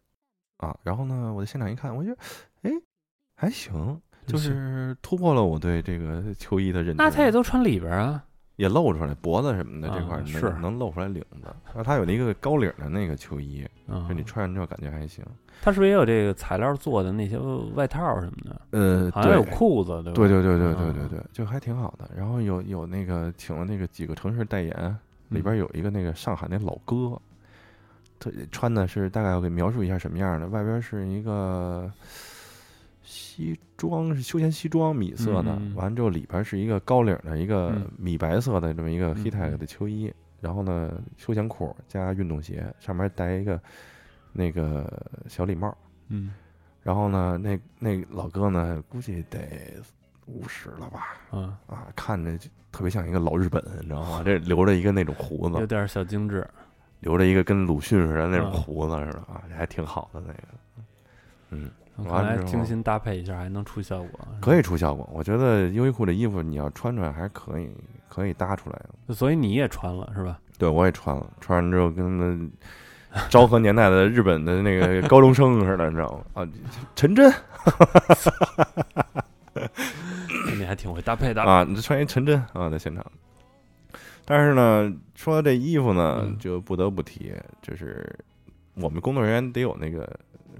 [0.57, 0.77] 啊。
[0.83, 2.17] 然后呢，我在现场一看，我觉得，
[2.61, 2.71] 哎，
[3.35, 6.97] 还行，就是突破了我对这个秋衣的认知。
[6.97, 8.23] 那他也都穿里边啊，
[8.55, 15.25] 也露出来脖子什么的啊这块是能露出来领子，然后它有那个高领的那个秋衣，嗯就，你穿上之后感觉还行。
[15.61, 17.37] 它是不是也有这个材料做的那些
[17.73, 18.61] 外套什么的？
[18.71, 20.15] 呃，好像有裤子，对吧？
[20.15, 22.09] 对对对对对嗯对对，就还挺好的。
[22.15, 24.97] 然后有有那个请了那个几个城市代言
[25.29, 27.19] 里边有一个那个上海那老哥，
[28.19, 31.91] 他穿的是大概我给描述一下什么样的，外边是一个
[33.13, 43.61] 西装，是休闲西装，米色的，完了之后里边是一个高领的一个嗯米白色的这么一个嗯 h e t e 嗯的秋衣，然后呢休闲裤加运动鞋，上面戴一个
[44.31, 44.91] 那个
[45.27, 45.75] 小礼帽。
[46.09, 46.33] 嗯
[46.81, 49.39] 然后呢，那那老哥呢，估计得
[50.25, 51.15] 五十了吧？
[51.29, 54.21] 啊，啊，看着就特别像一个老日本，你知道吗？
[54.25, 56.45] 这留着一个那种胡子，有点小精致。
[56.99, 60.43] 留着一个跟鲁迅似的那种嗯胡子似的啊，还挺好的那个。
[61.51, 64.19] 嗯，看完了之后来精心搭配一下还能出效果。
[64.41, 65.07] 可以出效果。
[65.13, 67.69] 我觉得优衣库的衣服你要穿出来还是可以，
[68.09, 69.13] 可以搭出来的。
[69.13, 70.39] 所以你也穿了是吧？
[70.57, 72.49] 对，我也穿了，穿上之后跟那
[73.29, 76.41] 昭和年代的日本的那个 高中生似的，你知道吗？
[76.43, 76.49] 啊，
[76.95, 77.31] 陈真
[80.57, 81.41] 你还挺会搭配的。
[81.45, 83.05] 啊，你穿一陈真啊，在现场。
[84.25, 88.07] 但是呢，说到这衣服呢，嗯就不得不提，就是
[88.75, 90.07] 我们工作人员得有那个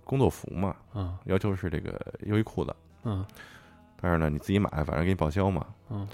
[0.03, 1.17] 工作服嘛，嗯。
[1.25, 2.75] 要求是这个优衣库的。
[3.03, 3.25] 嗯。
[4.01, 5.65] 但是呢，你自己买，反正给你报销嘛。
[5.89, 6.07] 嗯。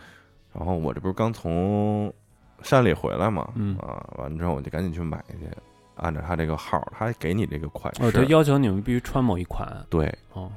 [0.54, 2.13] 然后我这不是刚从
[2.62, 3.78] 山里回来嘛，嗯。
[3.78, 5.47] 啊，完了之后我就赶紧去买去，
[5.95, 9.67] 按照他这个号，他给你这个款式，哦，他要求你们必须穿某一款。
[9.89, 10.52] 对，哦，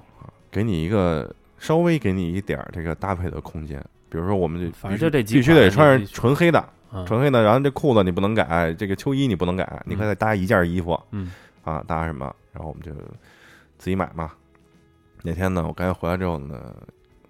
[0.50, 3.82] 给你一个稍微给你一点儿这个搭配的空间。
[4.08, 7.06] 比如说，我们就反正就这几必须得穿纯黑的，嗯。
[7.06, 11.00] 纯黑的，然后这裤子你不能改，这个秋衣你不能改，你可以再搭一件衣服。
[11.12, 12.34] 嗯啊，搭什么？
[12.52, 12.92] 然后我们就
[13.78, 14.32] 自己买嘛。
[15.22, 16.74] 那天呢，我刚才回来之后呢，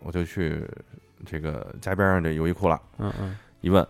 [0.00, 0.66] 我就去
[1.26, 3.86] 这个家边上这优衣库了，嗯嗯，一问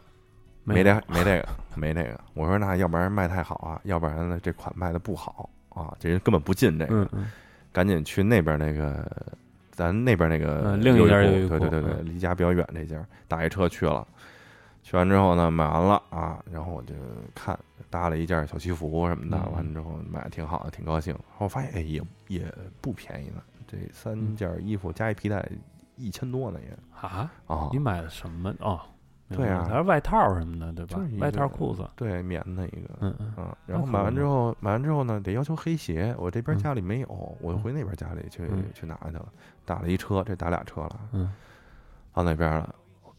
[0.64, 7.30] 没这没这个没这个，我说那要不然卖太好啊，要不然呢这款卖的不好啊，这人根本不进这个，嗯嗯
[7.72, 9.08] 赶紧去那边那个
[9.70, 14.06] 咱那边那个嗯另一家优衣库对对对对，嗯离家比较远这家，打一车去了。
[14.82, 16.92] 去完之后呢，买完了啊，然后我就
[17.36, 17.56] 看
[17.92, 19.52] 搭了一件小西服什么的，嗯。
[19.52, 21.12] 完了之后买的挺好的，挺高兴。
[21.12, 25.46] 然后我发现哎也也不便宜呢，这三件衣服加一皮带
[25.96, 27.68] 一千多呢也啊，啊。
[27.70, 28.52] 你，买的什么？
[28.60, 28.80] 哦？
[29.34, 31.18] 对啊还是外套什么的，对吧就是一？
[31.18, 36.58] 外套个裤子，对棉的一个，嗯嗯嗯，然后买完之后，买完之后呢，得要求黑鞋，我这边嗯。
[36.58, 38.62] 家里没有，我就回那边家里去、嗯。
[38.74, 39.26] 去拿去了，
[39.64, 41.32] 打了一车，这打俩车了，嗯。
[42.12, 42.74] 到那边了，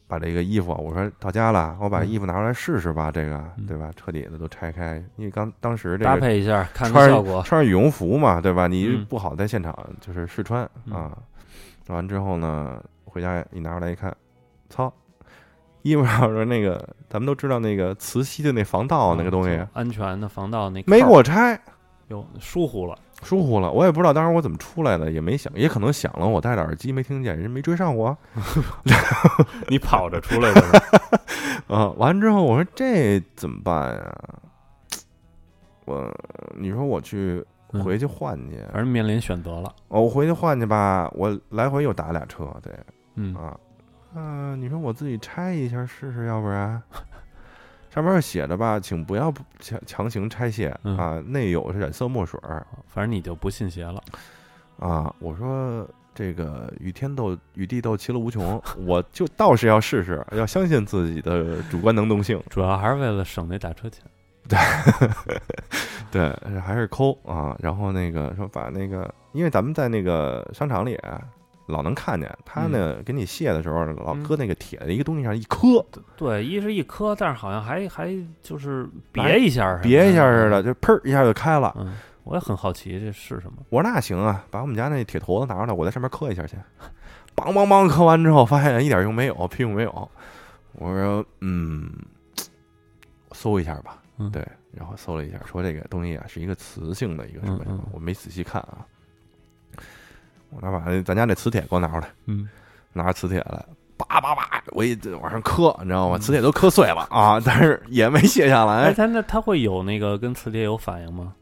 [0.08, 3.92] 把这个衣服，我说到家了，我把嗯衣服拿出来试试吧，这个嗯对吧？
[3.96, 7.42] 彻底的都拆开，因为刚当时这个搭个配一下，看穿看效果。
[7.44, 8.68] 穿着羽绒服嘛，对吧？
[8.68, 11.18] 你嗯不好在现场就是试穿嗯啊。
[11.88, 14.16] 完之后呢，回家一拿出来一看，
[14.70, 14.92] 操！
[15.82, 21.60] 衣服上说那个，咱们都知道那个磁吸的那防盗那个东西，嗯安全的防盗那没给我拆，
[22.08, 28.15] 哟疏忽了，疏忽了，我也不知道当时我怎么出来的，也没想，也可能想了，我戴着耳机没听见，人没追上我。
[29.69, 30.62] 你跑着出来的？
[31.73, 34.15] 啊，完之后我说这怎么办呀？
[35.86, 36.13] 我
[36.55, 39.73] 你说我去嗯回去换去，反正面临选择了。
[39.88, 42.73] 哦，我回去换去吧，我来回又打俩车，对
[43.15, 43.57] 嗯啊，
[44.15, 46.81] 嗯、你说我自己拆一下试试，要不然
[47.93, 54.01] 上面写着吧，请不要强强行拆卸、嗯啊，内有染色墨水儿反正你就不信邪了。
[54.79, 55.13] 啊。
[55.19, 62.41] 我说这个与天斗与地斗，其乐无穷，我就倒是要试试，要相信自己的主观能动性。
[62.49, 64.03] 主要还是为了省那打车钱。
[64.49, 64.58] 对，
[66.12, 67.56] 对还是抠啊。
[67.60, 71.21] 然后那个说把那个，因为咱们在那个商场里啊
[71.65, 75.86] 老能看见他呢，给你卸的时候，老嗯搁那个铁的一个东西上一磕，
[76.17, 81.73] 对，一是一磕，但是好像还还就是别一下别一下似的，就砰一下就开了。
[81.80, 83.63] 嗯，我也很好奇这是什么。
[83.69, 86.58] 我说那行啊，把我们家那铁坨子拿出来，我在上面磕一下去。
[87.36, 90.12] 梆梆梆磕完之后，发现一点用没有，屁用没有。
[90.73, 91.89] 我说嗯，
[93.32, 93.99] 搜一下吧。
[94.19, 98.86] 嗯对，然后搜了一下，说这个东西啊是一个磁性的一个什么什么我没仔细看啊。
[100.56, 102.48] 我拿把咱家那磁铁给我拿出来，嗯，
[102.94, 103.66] 拿着磁铁来，
[103.98, 106.18] 叭叭叭，我一往上磕，你知道吗？
[106.18, 111.34] 嗯磁铁都磕碎了啊，但是也没卸下来哎，来，它那它会有那个跟磁铁有反应吗？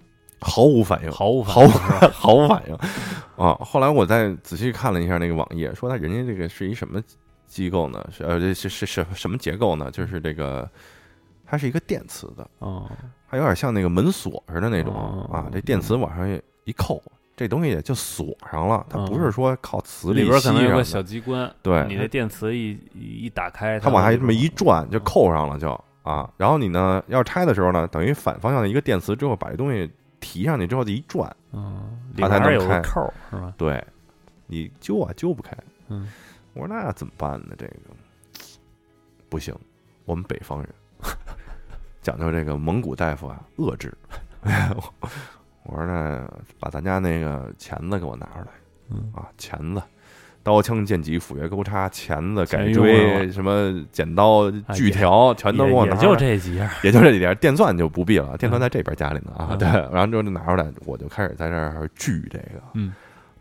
[0.43, 2.10] 毫无反应，毫无反毫无应？
[2.12, 2.76] 毫无反应
[3.38, 3.54] 啊！
[3.62, 7.00] 后来我再仔细看了一下那个网页，说他人家这个是一什么
[7.45, 8.04] 机构呢？
[8.12, 9.91] 是呃，这是是是什么结构呢？
[9.91, 10.67] 就是这个，
[11.45, 12.89] 它是一个电磁的，哦，
[13.30, 15.47] 它有点像那个门锁似的那种哦啊。
[15.54, 16.28] 这电磁往上
[16.63, 17.00] 一扣，
[17.35, 25.71] 这东西也就锁上了，它不嗯是说靠磁里力里边可能有个小机关，对你的电磁一一一打开，它往下这么一转就扣上了就
[26.03, 26.29] 啊。
[26.37, 29.89] 然后你呢要拆的时候呢，等于反方向的一个电磁之后，把这东西
[30.19, 33.53] 提上去之后就一转，嗯，里它才能开边有个扣是吧？
[33.57, 33.83] 对，
[34.45, 35.57] 你揪啊揪不开。
[35.87, 36.07] 嗯，
[36.53, 37.55] 我说那怎么办呢？
[37.57, 37.73] 这个
[39.29, 39.55] 不行，
[40.05, 40.69] 我们北方人
[42.03, 43.91] 讲究这个蒙古大夫啊遏制。
[45.63, 46.28] 我说那
[46.60, 48.47] 把咱家那个钳子给我拿出来
[48.89, 49.82] 嗯啊，钳子。
[50.43, 59.50] 刀枪剑戟斧钺钩叉钳子改锥什么剪刀啊锯条全都给我也也就拿出来这几样，也就这几样，电钻就不必了，电钻在这边家里呢啊。
[59.52, 62.91] 嗯对，然后之后就拿出来，我就开始在这儿锯这个，嗯，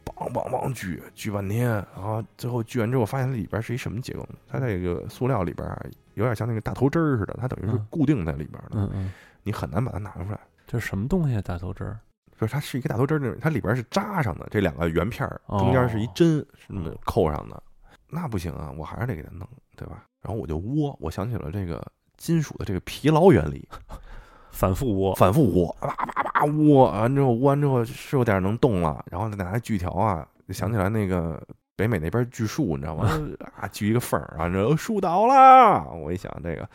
[0.04, 4.34] 梆梆梆锯，锯半天，然后最后锯完之后，发现里边是一什么结构呢？
[4.46, 5.82] 它这个塑料里边啊
[6.16, 10.38] 有点像那个大头针儿似的，它等于是嗯固定在里边的，嗯嗯，你很难把它拿出来。
[10.66, 11.40] 这是什么东西啊？
[11.40, 11.98] 大头针儿？
[12.40, 17.62] 就是它是一个大头针儿那种，它里边是扎上的，这两个圆片儿哦中间是一针，是那么扣上的。
[18.08, 20.04] 那不行啊，我还是得给它弄，对吧？
[20.22, 21.80] 然后我就窝，我想起了这个
[22.16, 23.68] 金属的这个疲劳原理，
[24.50, 31.40] 反复窝，反复窝，叭叭叭窝，完之后窝完之后是有点能动了，然后再拿锯条啊，就想起来那个
[31.76, 33.08] 北美那边锯树，你知道吗？
[33.60, 35.84] 啊，锯一个缝儿，然后树倒了。
[35.92, 36.68] 我一想这个，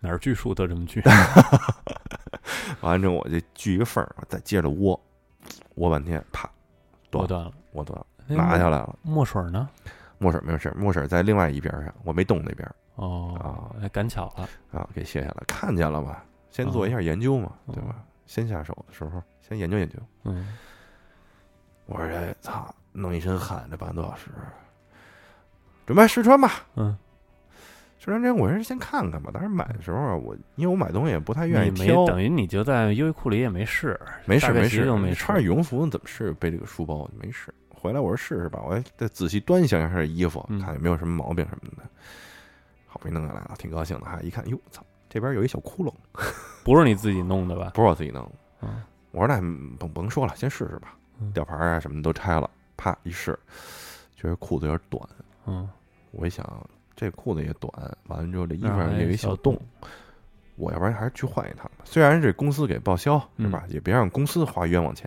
[0.00, 1.02] 哪儿锯树都这么锯。
[2.80, 5.00] 完了之后我就锯一个缝儿，再接着窝，
[5.76, 6.48] 窝半天，啪，
[7.10, 8.98] 断了，我断了，我断了，拿下来了。
[9.02, 9.68] 墨水呢？
[10.18, 16.24] 墨水没有事儿，墨水在另外一边上，我没动那边哦啊，哎赶巧了，啊，给卸下来，看见了吧？
[16.50, 17.96] 先做一下研究嘛，哦对吧？
[18.26, 19.96] 先下手的时候先研究研究。
[20.24, 20.56] 嗯，
[21.86, 24.30] 我说这操，弄一身汗，这半个多小时，
[25.84, 26.52] 准备试穿吧。
[26.76, 26.96] 嗯，
[27.98, 29.30] 试穿之前，我是先看看吧。
[29.32, 37.08] 当时买的时候啊，我因为我买东西也不太愿意没挑，等于你就在优衣库里也没试，没事没事，其就没穿着羽绒服怎么试背这个书包？
[37.20, 37.52] 没试。
[37.70, 41.82] 回来我说试试吧，我还再仔细端详一下这衣服，嗯看有没有什么毛病什么的。
[42.86, 44.18] 好不容易弄下来了，挺高兴的哈。
[44.22, 45.92] 一看，哟，操，这边有一小窟窿，
[46.64, 47.72] 不是你自己弄的吧？
[47.74, 48.32] 不是我自己弄的。
[48.62, 48.82] 嗯
[49.12, 49.40] 我说那
[49.78, 51.30] 甭甭说了，先试试吧嗯。
[51.32, 53.38] 吊牌啊什么都拆了，啪一试，
[54.14, 55.08] 觉得裤子有点短。
[55.46, 55.66] 嗯，
[56.10, 56.44] 我一想，
[56.96, 57.70] 这裤子也短，
[58.08, 59.56] 完了之后这衣服上有一小洞，
[60.56, 61.84] 我要不然还是去换一趟吧。
[61.84, 63.62] 虽然这公司给报销，嗯是吧？
[63.68, 65.06] 也别让公司花冤枉钱，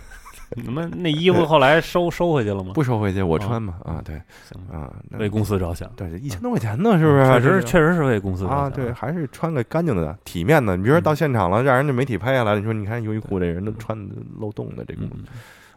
[0.56, 2.72] 你们那衣服后来收收回去了吗？
[2.72, 3.78] 不收回去我哦穿嘛。
[3.84, 4.20] 啊，对，
[4.50, 7.24] 行，啊，为公司着想，对一千多块钱呢，是不是？
[7.26, 10.76] 确实确实是为公司着啊，想对，还是穿个干净的、体面的。
[10.76, 15.24] 你比如说到嗯现场了，让人家媒体拍下来，你说你看优衣库这人都穿的漏洞的这种嗯，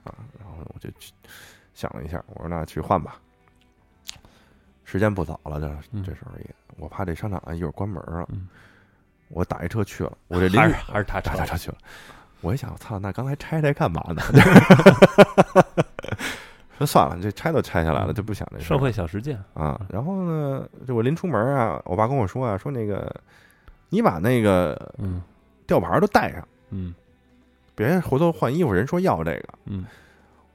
[0.03, 1.11] 啊，然后我就去
[1.73, 3.19] 想了一下，我说那去换吧。
[4.89, 6.03] 时间不早了，这嗯。
[6.03, 6.45] 这时候也，
[6.77, 8.47] 我怕这商场啊一会儿关门了，嗯。
[9.29, 11.37] 我打一车去了，我这临还是还是他打车。
[11.37, 11.77] 打车去了。
[12.41, 14.21] 我一想，我操，那刚才拆拆干嘛呢？
[16.79, 19.79] 说算了，这拆都拆下来了，就不想这事社会小实践，啊。
[19.89, 23.13] 然后呢，就我临出门啊，我爸跟我说啊，说那个
[23.89, 25.21] 你把那个嗯。
[25.67, 26.95] 吊牌都带上，嗯。
[27.75, 29.49] 别回头换衣服人说要这个。
[29.65, 29.85] 嗯，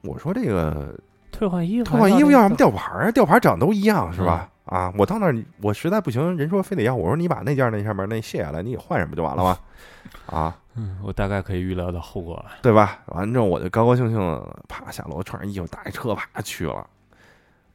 [0.02, 0.98] 我说这个
[1.34, 2.56] 退换衣服，退换衣服要什么？
[2.56, 3.10] 吊牌啊？
[3.10, 4.48] 吊牌长都一样是吧？
[4.66, 9.58] 啊，我到那儿我实在不行，人说非得要，我说你把那件那上面那卸下来，你给换上不就完了吗？
[10.26, 12.46] 啊，嗯，我大概可以预料到后果了。
[12.62, 13.00] 对吧？
[13.06, 16.86] 完之后我就高高兴兴的啪下楼，穿上衣服，打一车啪去了。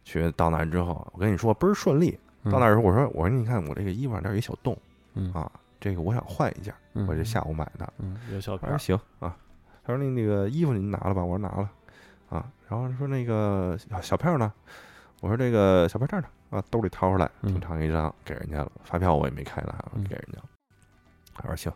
[0.04, 2.17] 去到那儿之后，我跟你说倍儿顺利。
[2.43, 4.76] 嗯到那儿的时候，我说我说你看我这个衣服上这儿有一小洞
[5.13, 7.88] 嗯啊，这个我想换一件，嗯我这下午买的。
[8.00, 9.36] 嗯有小行啊，
[9.86, 11.22] 他说那那个衣服您拿了吧？
[11.24, 11.69] 我说拿了
[12.30, 12.46] 啊。
[12.68, 14.52] 然后说那个小小票呢？
[15.22, 20.39] 我说这个小票这儿呢啊，兜里掏出来，嗯挺长一张给人家了，发票我也没开呢，嗯给人家。
[21.36, 21.72] 他说行，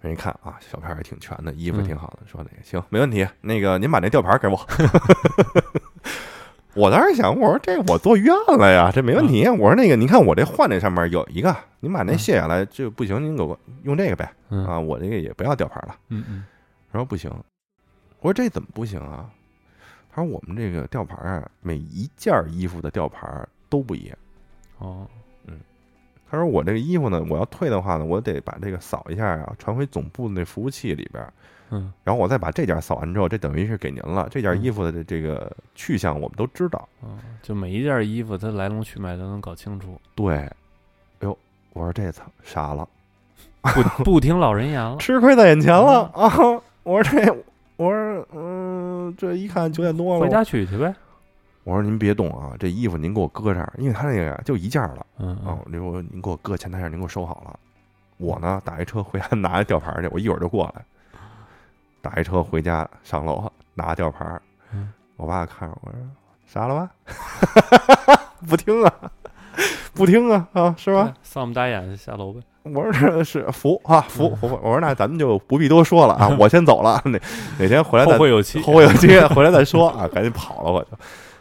[0.00, 4.60] 人一看啊，小票也挺全的，衣服嗯挺好的，说那个行没问题，那个您把那吊牌给我。
[6.74, 9.46] 我当时想，我说这我做冤了呀，这没问题。
[9.48, 14.32] 我说那个，您看我这换这上面有一个，您把那嗯卸下来，这不行，您给我用这个呗。
[14.50, 15.96] 嗯啊，我这个也不要吊牌了。
[16.08, 16.44] 嗯嗯
[16.92, 17.28] 他说不行，
[18.20, 19.28] 我说这怎么不行啊？
[20.14, 23.26] 他说我们这个吊牌啊，每一件衣服的吊牌
[23.68, 24.18] 都不一样。
[24.78, 25.06] 哦
[25.46, 25.58] 嗯
[26.30, 31.22] 他说我这个衣服呢，我要退的话呢，我得把这个扫一下啊，传回总部的那服务器里边，
[31.70, 34.26] 嗯然后我再把这件扫完之后，这等于是给您了。
[34.30, 36.88] 这件嗯衣服的这这个去向我们都知道。
[37.02, 40.52] 嗯，就每一件衣服它来龙去脉都能搞清楚，对，哎
[41.20, 41.38] 呦，
[41.74, 42.88] 我说这操傻了，
[43.60, 44.96] 不不听老人言了。
[44.96, 46.32] 吃亏在眼前了啊！
[46.82, 47.44] 我说这，
[47.76, 48.81] 我说嗯，
[49.12, 50.94] 这一看九点多了，回家取去呗。
[51.64, 55.58] 我说您别动啊，这衣服您给我搁这儿，因为他那个就一件儿了嗯啊。
[55.66, 57.58] 嗯我说您给我搁前台上，您给我收好了。
[58.18, 60.84] 我呢打一车回家拿着吊牌去，我一会儿就过来。
[62.00, 64.40] 打一车回家上楼拿吊牌，
[64.72, 65.98] 嗯我爸看着我说
[66.46, 66.90] 傻了吧？
[68.48, 68.92] 不听啊，
[69.94, 71.04] 不听啊啊，是吧？
[71.04, 72.40] 对丧不打眼下楼呗。
[72.64, 77.18] 我说这是服啊服服，我说那咱们就不必多说了啊， 我先走了，哪
[77.58, 78.60] 哪天回来再后会有期。
[78.60, 80.90] 后会有期，回来再说啊，赶紧跑了，我就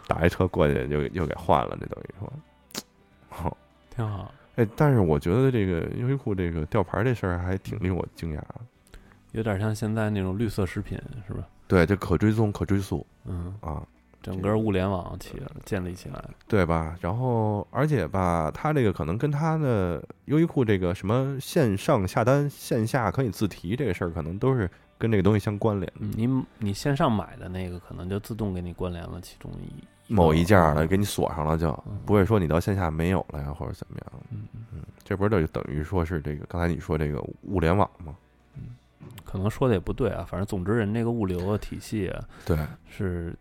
[0.08, 3.58] 打一车过去，就又给换了，这等于说，
[3.96, 4.32] 挺好。
[4.56, 8.56] 哎，但是我觉得这个优衣库这个吊牌这事儿还挺令我惊讶的。
[9.32, 11.44] 有点像现在那种绿色食品，是吧？
[11.68, 13.82] 对，就可追踪、可追溯嗯，啊，
[14.22, 16.24] 整个物联网起建立起来。
[16.48, 16.96] 对吧？
[17.02, 26.28] 然后，而且吧，它这个可能跟它的优衣库这个什么线上下单、线下可以自提这个事儿，可能都是跟这个东西相关联你
[26.60, 34.22] 你线上买的那个，可能就自动给你关联了其中一某一件儿了了，给你锁上了就，嗯不会说你到线下没有了呀，或者怎么样。
[34.30, 38.16] 嗯嗯嗯，这不是就等于说是这个刚才你说这个物联网吗？
[38.56, 38.76] 嗯
[39.24, 42.58] 可能说的也不对啊，反正总之人这个物流的体系啊对，
[42.90, 43.34] 是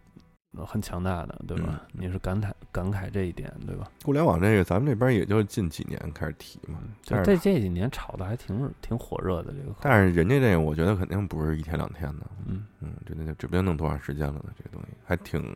[0.66, 1.86] 很强大的，对吧？
[1.92, 3.88] 你是感慨感慨这一点，对吧？
[4.04, 15.54] 互联网这个咱们这边也就近几年开始提嘛，就但是这这几年炒的还挺挺火热的这个，但是人家这个我觉得肯定不是一天两天的，嗯嗯，这那就指不定弄多长时间了呢，这个东西还挺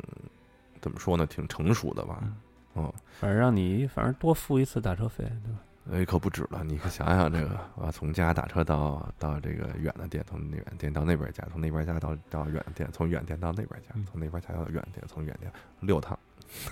[0.80, 2.20] 怎么说呢，挺成熟的吧？
[2.22, 2.36] 嗯
[2.76, 5.58] 嗯，反正让你反正多付一次打车费，对吧？
[5.92, 16.18] 哎，可不止了，你可想想这个啊，从家打车到到这个远的店，从那远店到那边家，从那边家到到远店，从远店到那边家嗯，从那边家到远店，从远店六趟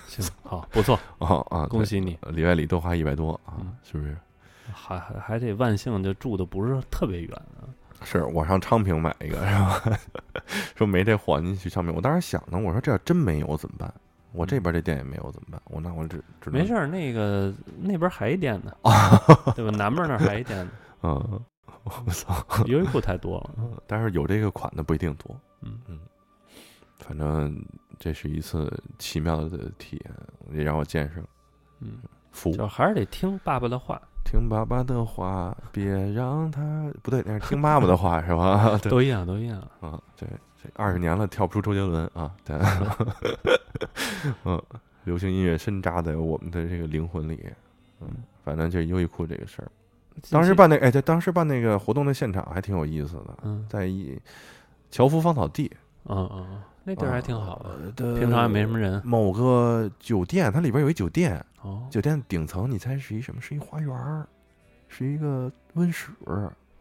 [0.06, 4.16] 行，好，不错，哦啊，恭喜你，里外里多花一百多啊嗯，是不是？
[4.72, 7.68] 还还还得万幸就住的不是特别远啊，
[8.04, 9.98] 是我上昌平买一个，是吧？
[10.74, 11.94] 说没这货，您去昌平。
[11.94, 13.92] 我当时想呢，我说这要真没有怎么办？
[14.32, 15.60] 我这边这店也没有怎么办？
[15.66, 18.72] 我那我只只能没事儿，那个那边还一店呢，
[19.54, 19.70] 对吧？
[19.76, 20.72] 南边那儿还一店呢，
[21.02, 21.40] 嗯，
[21.84, 22.64] 我操！
[22.66, 25.34] 优衣库太多了，嗯但是有这个款的不一定多。
[25.62, 25.98] 嗯嗯
[26.98, 27.60] 反正
[27.98, 30.14] 这是一次奇妙的体验，
[30.56, 31.26] 也让我见识了
[31.80, 31.98] 嗯，
[32.30, 32.52] 服。
[32.52, 38.78] 就还是得听爸爸的话，听爸爸的话，别让他不对，那是听妈妈的话是吧？
[38.88, 39.58] 都一样，都一样。
[39.80, 40.36] 啊，对，这
[40.74, 42.56] 二十年了跳不出周杰伦啊，对
[44.44, 44.60] 嗯，
[45.04, 47.44] 流行音乐深扎在我们的这个灵魂里，
[48.00, 48.08] 嗯，
[48.44, 49.68] 反正就是优衣库这个事儿，
[50.30, 54.18] 当时办那哎，对，当时办那个活动的现场还挺有意思的，嗯在一
[54.90, 55.70] 樵夫芳草地，
[56.04, 57.64] 嗯嗯，嗯那地儿还挺好
[57.96, 59.00] 的，平常也没什么人。
[59.04, 63.40] 某个酒店，它里边有一酒店，哦，酒店顶层你猜是一什么？
[63.40, 64.26] 是一花园儿，
[64.88, 66.10] 是一个温室，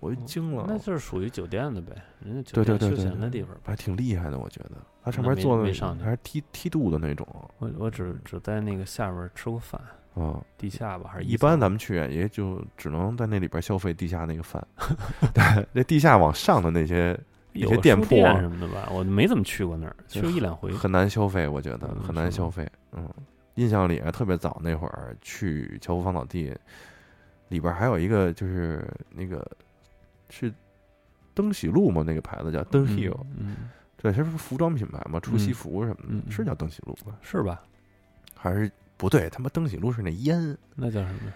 [0.02, 0.66] 我就惊了。
[0.68, 3.56] 那就是属于酒店的呗，人家酒店休对对对闲的地方。
[3.64, 4.72] 还挺厉害的，我觉得。
[5.04, 7.26] 他上那没面做的还是梯梯度的那种
[7.58, 9.82] 我我只只在那个下边吃过饭，
[10.14, 10.40] 啊。
[10.58, 14.64] 地下吧还是一般层咱们去也就只能在那里边消费地下那个饭，
[15.34, 17.20] 对，那地下往上的那些
[17.54, 20.72] 有些店铺啊什么的吧，我没怎么去过那儿，去过一两回。
[20.72, 22.68] 很难消费，我觉得嗯很难消费。
[22.92, 23.10] 嗯，
[23.56, 26.54] 印象里啊，特别早那会儿去樵夫芳草地，
[27.48, 29.44] 里边还有一个就是那个
[30.32, 30.52] 是
[31.36, 37.16] 登喜路嘛，那个牌子叫登 hill，、嗯，嗯对，它是服装品牌嘛，出西嗯服什么的，是叫登喜路吧？
[37.22, 37.62] 是吧？
[38.36, 39.30] 还是不对？
[39.30, 40.58] 他妈登喜路是那烟。
[40.76, 41.32] 那叫什么？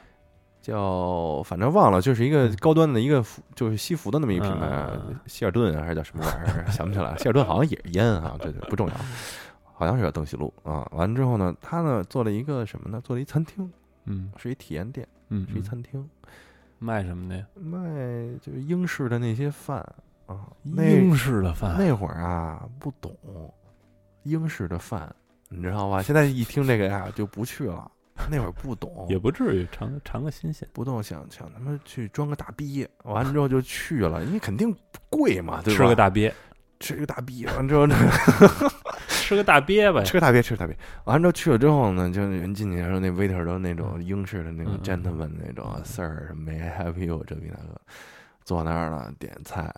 [0.62, 4.90] 叫反正忘了，就是一个嗯高端的一个服，就是西服的那么一个品牌，
[5.28, 7.18] 希尔顿啊还是叫什么玩意儿， 想不起来了。
[7.20, 8.96] 希尔顿好像也是烟啊，对对，不重要，
[9.74, 10.88] 好像是叫登喜路啊。
[10.92, 13.00] 完了之后呢，他呢做了一个什么呢？
[13.04, 13.72] 做了一餐厅，
[14.06, 16.10] 嗯是一体验店，嗯，是一嗯餐厅，
[16.80, 17.46] 卖什么的呀？
[17.56, 17.80] 卖
[18.42, 19.78] 就是英式的那些饭
[20.26, 20.48] 啊。
[20.64, 23.16] 那英式的饭，那会儿啊不懂
[24.24, 25.14] 英式的饭，
[25.50, 26.02] 你知道吧？
[26.02, 27.92] 现在一听这个呀就不去了。
[28.32, 34.74] 那会儿不懂， 也不至于尝尝个新鲜，不动想想他妈去装个大逼，完了之后就去了，因为肯定
[35.10, 35.78] 贵嘛，对吧？
[35.78, 36.34] 吃个大鳖，
[36.80, 37.96] 吃个大逼，完了之后呢，
[39.26, 40.04] 吃个大鳖呗。
[40.04, 47.82] 吃个大鳖，吃个大鳖，完了之后去了之后呢，就人进去的时候，那 waiter 都那种英式的那种 gentleman 那种啊 sir 什么 may I help you 这逼那个，
[48.44, 49.74] 坐那儿了点菜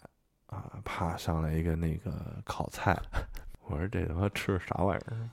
[0.47, 2.11] 啊，啪上来一个那个
[2.43, 2.97] 烤菜，
[3.67, 5.29] 我说这他妈吃啥玩意儿？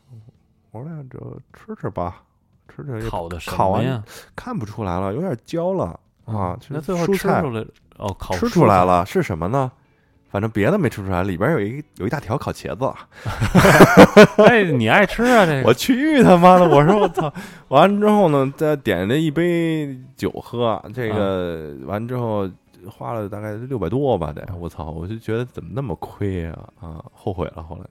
[0.70, 2.22] 我说那就吃吃吧，
[2.68, 4.02] 吃吃也烤的烤完呀？
[4.36, 7.64] 看不出来了，有点焦了啊，就是那最后吃出来
[7.96, 9.70] 哦，烤吃，出来了是什么呢？
[10.35, 12.93] 反正别的没吃出来，里边有一有一大条烤茄子。
[14.43, 15.47] 哎，你爱吃啊？
[15.47, 16.68] 这个我去他妈的！
[16.68, 17.32] 我说我操！
[17.68, 22.51] 完了之后呢，再点了一杯酒喝，这个完之后
[22.91, 24.91] 花了大概六百多吧，得我操！
[24.91, 27.05] 我就觉得怎么那么亏啊啊！
[27.12, 27.85] 后悔了，后来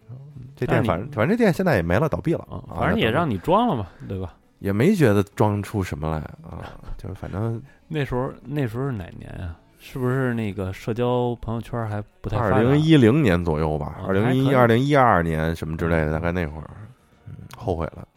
[0.54, 4.34] 这店反正反正这店现在也没了，倒闭了啊，啊反正也让你你装了嘛，对吧？
[4.60, 6.60] 也没觉得装出什么来啊，
[6.98, 9.56] 就是反正 那时候那时候是哪年啊？
[9.86, 16.70] 是不是那个社交朋友圈还不太二零一零年左右吧，啊二零一二零一二年什么之类的，大概那会儿，
[17.28, 18.08] 嗯，后悔了，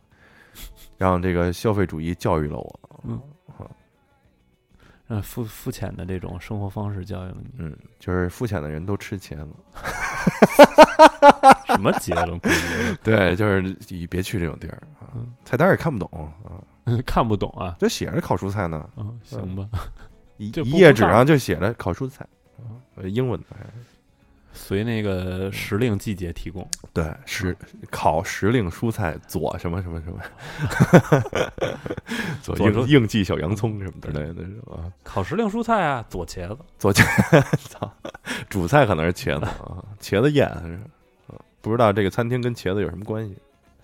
[0.97, 3.21] 让这个消费主义教育了我，嗯。
[5.09, 7.49] 让肤肤浅的这种生活方式教育了你？
[7.59, 9.49] 嗯，就是肤浅的人都吃茄子，
[11.67, 12.37] 什么结论？
[12.41, 16.11] 不结论对，就是你别去这种地儿啊嗯，菜单也 看不懂
[16.45, 16.59] 啊，
[17.07, 17.77] 看不懂啊。
[17.79, 19.69] 这写着烤蔬菜呢，嗯，行吧，
[20.37, 22.26] 一这一页纸上上就写着烤蔬菜，
[22.97, 23.47] 呃英文的。
[23.59, 23.66] 哎
[24.59, 26.66] 随那个时令季节提供。
[26.95, 27.55] 对，时
[27.91, 30.18] 烤时令蔬菜佐什么什么什么，
[32.41, 34.91] 佐佐出应应季小洋葱什么之类的，是吧？
[35.05, 36.59] 烤时令蔬菜啊，佐茄子。
[36.78, 37.05] 佐茄，
[37.68, 37.93] 操，
[38.49, 40.74] 主菜可能是茄子啊，茄子宴还是，
[41.26, 43.37] 啊不知道这个餐厅跟茄子有什么关系？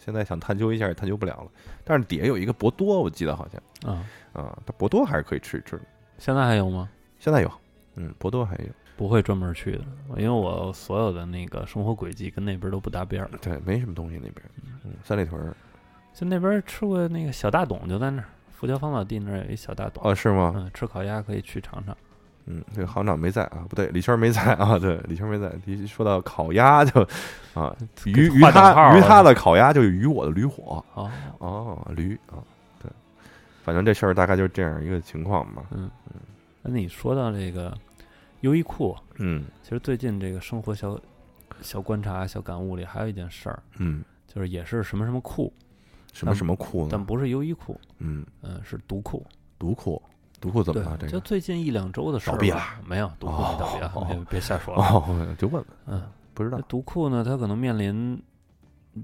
[0.02, 1.50] 现在想探究一下也探究不了了。
[1.84, 5.82] 但是底下有一个博多，我记得好像啊，啊，它博多还是可以吃一吃的。
[6.24, 6.88] 现在还有吗？
[7.18, 7.50] 现在有，
[7.96, 13.30] 嗯，博多还有，不会专门去的，因为我所有的那个生活轨迹跟那边都不搭边儿。
[13.40, 14.36] 对，没什么东西那边，
[14.84, 15.52] 嗯，三里屯儿，
[16.14, 20.04] 就那边吃过那个小大董，就在那儿，福桥芳草地那儿有一小大董。
[20.04, 20.54] 哦，是吗？
[20.56, 21.96] 嗯，吃烤鸭可以去尝尝。
[22.46, 25.52] 嗯，这个行长没在啊，不对，李轩没在啊， 对，李轩没在。
[25.66, 27.00] 一说到烤鸭就
[27.52, 32.51] 啊，于于他于他的烤鸭就于我的驴火啊，哦，驴啊，对，
[33.62, 35.64] 反正这事儿大概就是这样一个情况吧。
[35.70, 36.20] 嗯嗯
[36.62, 37.76] 那你说到这个
[38.40, 40.98] 优衣库，嗯其实最近这个生活小
[41.60, 45.52] 小观察、小感悟里还有一件事儿，嗯，就是也是什么什么库，
[46.12, 46.88] 什么什么库呢？
[46.92, 49.24] 但不是优衣库，嗯，嗯，是独库。
[49.58, 50.02] 独库，
[50.40, 52.32] 独库怎么了？，这就最近一两周的事儿。
[52.32, 54.82] 倒闭了没有，独库没倒闭啊，哦别别瞎说了。
[54.82, 56.02] 哦，就问问，嗯，
[56.34, 58.20] 不知道那独库呢，它可能面临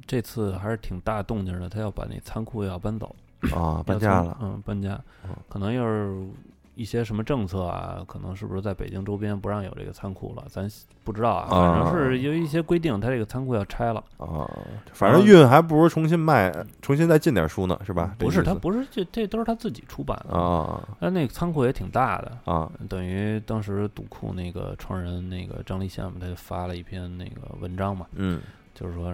[0.04, 3.14] 这次还是挺大动静的，它要把那仓库要搬走，
[3.54, 6.26] 啊，搬家了，嗯，搬家哦，可能又是
[6.74, 10.68] 一些什么政策啊，可能是不是在北京周边不让有这个仓库了，咱
[11.02, 14.02] 不知道啊，反正是有一些规定，它这个仓库要拆了。
[14.16, 14.48] 啊，
[14.92, 18.14] 反正运还不如重新卖，重新再进点书呢，是吧？
[18.18, 28.40] 不是，他不是这这都是他自己出版的，啊但那个仓库也挺大的，啊等于当时赌库那个创始人那个张立宪嘛，他就发了一篇那个文章嘛，嗯
[28.74, 29.12] 就是说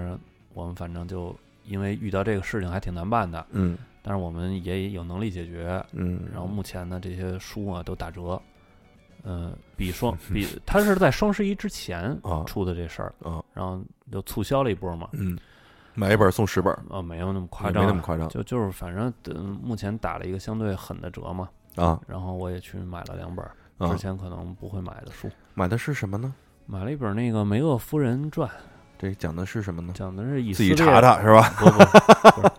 [0.52, 5.82] 我们反正就因为遇到这个事情还挺难办的，嗯但是我们也有能力解决。
[5.92, 8.40] 嗯，然后目前呢，这些书啊都打折，
[9.22, 13.80] 嗯、比双 比它是在双十一之前啊出的这事儿，啊然后
[14.12, 15.38] 就促销了一波嘛，嗯，
[15.94, 23.44] 买一本送十本，啊，没有那么夸没张没，那么夸张就就是反正等，目前打了一个相对狠的折嘛，啊然后我也去买了两本
[23.90, 23.98] 之！
[23.98, 26.32] 前可能不会买的书，买的是什么呢？
[26.66, 28.48] 买了一本那个《梅厄夫人传》，
[28.96, 29.92] 这讲的是什么呢？
[29.94, 31.50] 讲的是以色自己查查是吧？
[31.58, 32.52] 不不，不是，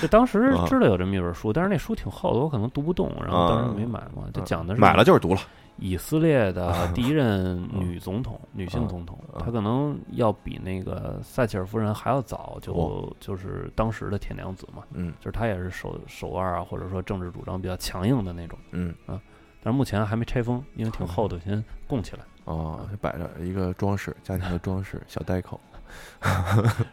[0.00, 0.66] 就当时啊。
[0.66, 4.28] 知道有这么一本书，但是那书挺厚的，我可能读不动，然后当时没买嘛。
[4.32, 5.40] 就啊讲的是买了就是读了。
[5.76, 9.40] 以色列的第一任 女总统，女性总统，啊。
[9.44, 13.10] 她可能要比那个撒切尔夫人还要早，就哦。
[13.18, 15.12] 就是当时的铁娘子嘛，嗯。
[15.20, 18.58] 就是她也是手手腕啊，或者说政治主张比较强硬的那种。
[18.72, 18.94] 嗯。
[19.06, 19.20] 啊
[19.62, 22.22] 但是目前还没拆封，因为挺厚的，先供起来。
[22.44, 25.60] 哦，摆着一个装饰，家庭的装饰，小袋口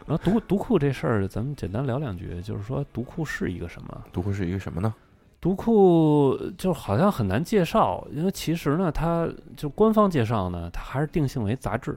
[0.06, 4.04] 然后读读库这事儿，咱们简单聊两句，就是说读库是一个什么？
[4.12, 4.94] 读库是一个什么呢？
[5.40, 11.96] 读库就好像很难介绍，因为其实呢，它就官方介绍呢，它还是定性为杂志，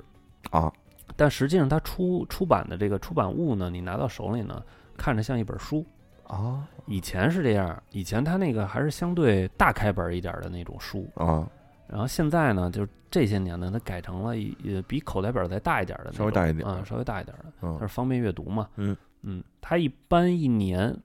[0.52, 0.72] 啊
[1.16, 4.62] 但实际上它出出版的这个出版物呢，你拿到手里呢，
[4.96, 5.86] 看着像一本书。
[6.28, 11.48] 啊以前是这样，以前它那个还是相对大开本一点的那种书，啊，
[11.92, 18.70] 然后现在呢，就是这些年呢，它改成了一呃比口袋本再大一点的那种，稍微大一点啊、稍微大一点的，嗯它是方便阅读嘛。
[18.78, 20.98] 嗯嗯，它一般一年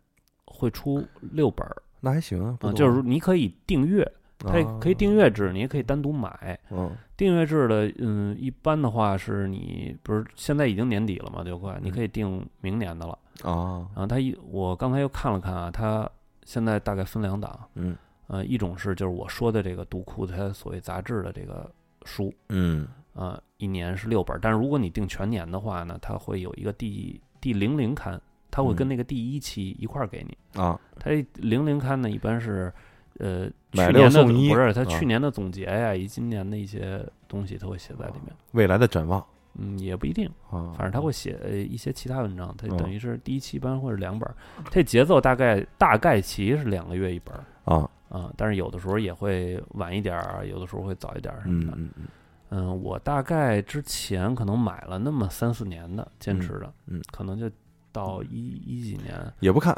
[0.47, 6.59] 会出六本儿，那还行啊，就是你可以订阅，它也啊可以订阅制，你也可以单独买。
[6.71, 13.19] 嗯订阅制的，嗯，一般的话是你不是现在已经年底了嘛，就快，你可以订明年的了。
[13.43, 16.07] 啊然后它一，我刚才又看了看啊，它
[16.45, 17.97] 现在大概分两档，嗯
[18.29, 21.71] 呃，一种是就是我说的这个读库它所谓杂志的这个
[22.05, 28.21] 书，嗯啊，一年是六本儿，但是如果你订全年的话呢，它会有一个第第零零刊，
[28.51, 30.61] 它会跟嗯那个第一期一块儿给你。
[30.61, 32.73] 啊它这零零刊呢，一般是
[33.19, 38.35] 呃买去年的不是它啊去年的总结呀，以及今年的一些东西，它会写在里面。
[38.53, 39.25] 未来的展望
[39.59, 44.35] 嗯，也不一定，啊，反正他会写呃一些其他文章，它哦等于是第一期一般会是两本儿，
[44.71, 51.73] 这节奏大概大概其是两个月一本儿啊啊，但是有的时候也会晚一点儿，有的时候会早一点儿什么的。
[51.77, 52.07] 嗯嗯嗯
[52.49, 57.51] 嗯，我大概之前可能买了那么三四年的坚持的，嗯嗯可能就
[57.91, 59.77] 到一一几年也不看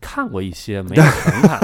[0.00, 1.60] 看过一些，没有全看，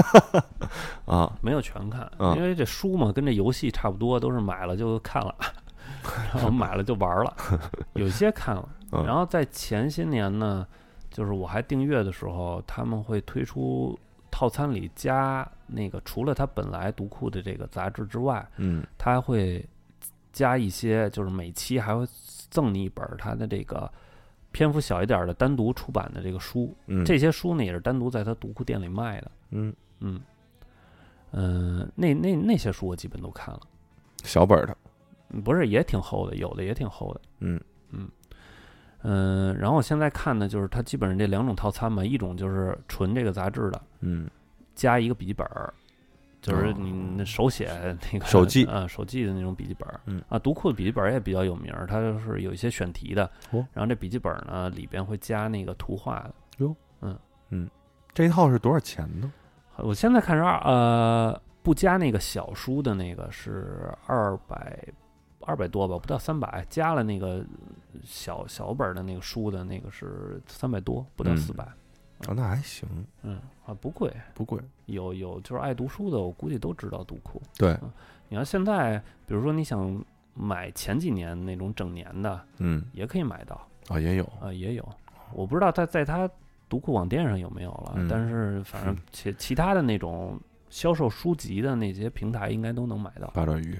[1.05, 5.35] 啊没有全看，嗯因为这书嘛跟这游戏差不多，都是买了就看了，
[6.33, 7.35] 然后买了就玩了，
[7.93, 8.69] 有些看了。
[8.91, 9.05] 嗯。
[9.05, 10.67] 然后在前些年呢，
[11.09, 13.97] 就是我还订阅的时候，他们会推出
[14.29, 18.85] 套餐里加那个除了他本来读库的这个杂志之外，嗯。
[18.97, 19.65] 他还会
[20.31, 22.05] 加一些，就是每期还会
[22.49, 23.91] 赠你一本儿它的这个
[24.51, 29.31] 篇幅小一点的单独出版的这个书，嗯，这些书呢也是单独在他读库店里卖的。
[29.51, 29.73] 嗯。
[29.99, 30.19] 嗯，
[31.31, 33.61] 嗯，那那那些书我基本都看了，
[34.23, 34.82] 小本儿的，嗯
[35.41, 37.21] 不是也挺厚的，有的也挺厚的。
[37.39, 37.59] 嗯
[37.91, 38.09] 嗯
[39.01, 44.29] 嗯，然后我现在看的就是它基本上这两种套餐嘛，一种就是纯这个杂志的，嗯
[44.75, 45.73] 加一个笔记本儿，
[46.41, 47.69] 就是哦你那手写
[48.11, 49.99] 那个手记啊，手记的那种笔记本儿。
[50.05, 53.25] 嗯啊，读库的笔记本儿也比较有名儿，它就是有一些选题的。
[53.51, 56.33] 哦然后这笔记本儿呢里边会加那个图画的。
[56.59, 57.19] 哟，嗯
[57.49, 57.69] 嗯
[58.13, 59.31] 这一套是多少钱呢？
[59.77, 64.77] 我现在看是二呃不加那个小书的那个是二百
[65.45, 67.45] 二百多吧，不到三百，加了那个
[68.03, 71.63] 小小本儿的那个书的那个是三百多，不到嗯四百。
[71.63, 72.87] 啊，那还行，
[73.23, 74.57] 嗯啊不贵，不贵。
[74.85, 77.41] 有有就是爱读书的，我估计都知道读库。
[77.57, 77.77] 对，
[78.29, 80.01] 你要现在，比如说你想
[80.33, 84.87] 买前几年那种整年的，嗯也可以买到啊，也有，啊、也有。
[85.33, 86.29] 我不知道在在它
[86.69, 90.39] 读库网店上有没有了，嗯但是反正嗯其其他的那种
[90.69, 93.27] 销售书籍的那些平台应该都能买到。
[93.33, 93.77] 八爪鱼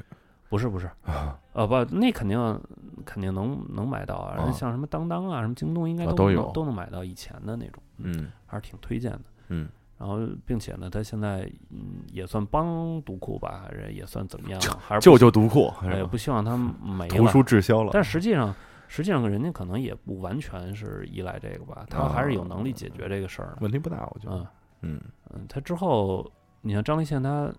[0.54, 2.62] 不是不是，啊，呃不，那肯定
[3.04, 4.38] 肯定能能买到啊。
[4.38, 9.22] 啊像什么当当啊，什么京东应该都有都能买到以前的那种，嗯还是挺推荐的。
[9.48, 14.62] 嗯，然后，并且呢，他现在嗯也算帮读库吧，还是也算怎么样？
[14.80, 17.32] 还是救不救读库，哎，是吧不希望他没图了。
[17.32, 17.90] 书滞销了。
[17.92, 18.54] 但实际上，
[18.88, 23.58] 实际上人家可能也不完全是依赖这个吧，他还是有能力解决这个事儿的。
[23.62, 24.38] 问题不大，我觉得。
[24.38, 24.48] 嗯
[24.82, 25.02] 嗯
[25.34, 26.32] 嗯，他之后，
[26.62, 27.52] 你像张立宪他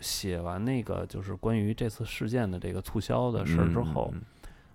[0.00, 4.22] 写完那个就是关于这次事件的这个促销的事儿之后，嗯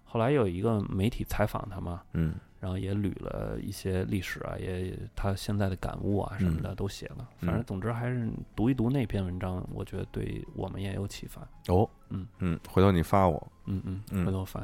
[0.03, 7.27] 后来有一个媒体采访他嘛，嗯然后也捋了一些历史啊，也他现在的感悟啊什么的都写了。
[7.41, 11.41] 反正嗯总之还是读一读那篇文章，我觉得对我们也有启发。
[11.67, 13.51] 哦，嗯嗯，回头你发我。
[13.65, 14.61] 嗯嗯，嗯回头发。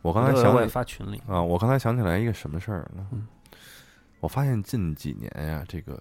[0.00, 1.20] 我刚才想我也发群里。
[1.26, 3.06] 啊，我刚才想起来一个什么事儿呢？
[3.12, 3.26] 嗯
[4.20, 6.00] 我发现近几年呀，这个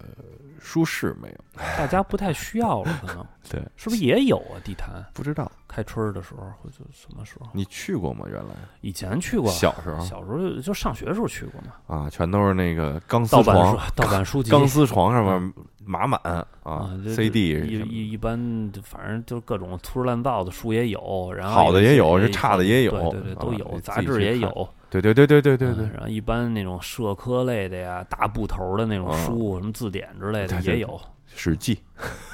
[0.59, 1.36] 舒适没有，
[1.78, 4.55] 大家不太需要了，可能对，是不是也有啊？
[4.64, 7.47] 地坛不知道开春儿的时候，或者什么时候？
[7.51, 8.26] 你去过吗？
[8.30, 11.74] 原来以前去过，小时候小时候就就上学的时候去过嘛。
[11.88, 15.53] 啊，全都是那个钢丝床，，盗版书籍，钢丝床上面
[15.86, 24.70] 码满啊啊，CD 一一一般，反正就各种粗制滥造的书也有，然后好的也有些是差的也有对对对，都啊有，杂志也有，
[25.02, 25.86] 对对对对对对对。
[25.86, 29.26] 嗯，然后一般那种社科类的呀，大部头的那种嗯。
[29.26, 31.00] 书，什么字典之类的也有。
[31.36, 31.80] 史记，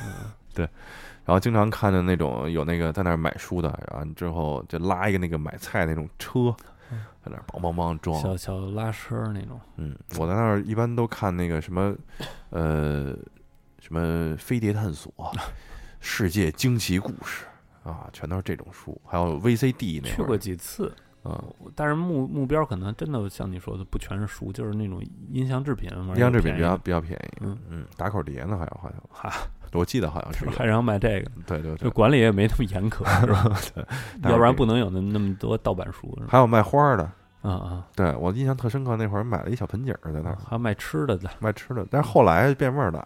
[0.03, 0.65] 嗯 对，
[1.23, 6.53] 然后经常看的那种有那个在那儿买书的，然后之后就拉一个那个买菜那种车，
[7.23, 11.95] 在那儿梆梆梆装，小小拉车那种，嗯，我在那儿一般都看那个什么，
[12.49, 13.15] 呃，
[13.79, 15.13] 什么飞碟探索、
[16.01, 17.45] 世界惊奇故事
[17.83, 20.93] 啊，全都是这种书，还有 VCD 那去过几次，
[21.23, 21.43] 啊，
[21.75, 25.01] 但是目目标可能真的像你说的，不全是书，就是那种
[25.31, 27.57] 音像制品，音像制品比较比比较便宜，嗯。
[27.69, 29.31] 嗯，打口碟呢，好像好像，哈，
[29.73, 33.59] 我记得好像是有，还让卖这个，对对对，这管理也没那么严苛，是吧？
[33.75, 33.85] 对。
[34.29, 37.03] 要不然不能有那那么多盗版书，还有卖花的，
[37.41, 40.37] 啊啊，对我印象特深刻，那会儿买了一小盆景儿在那儿。
[40.45, 43.05] 还有卖吃的的，卖吃的，但是后来变味儿了。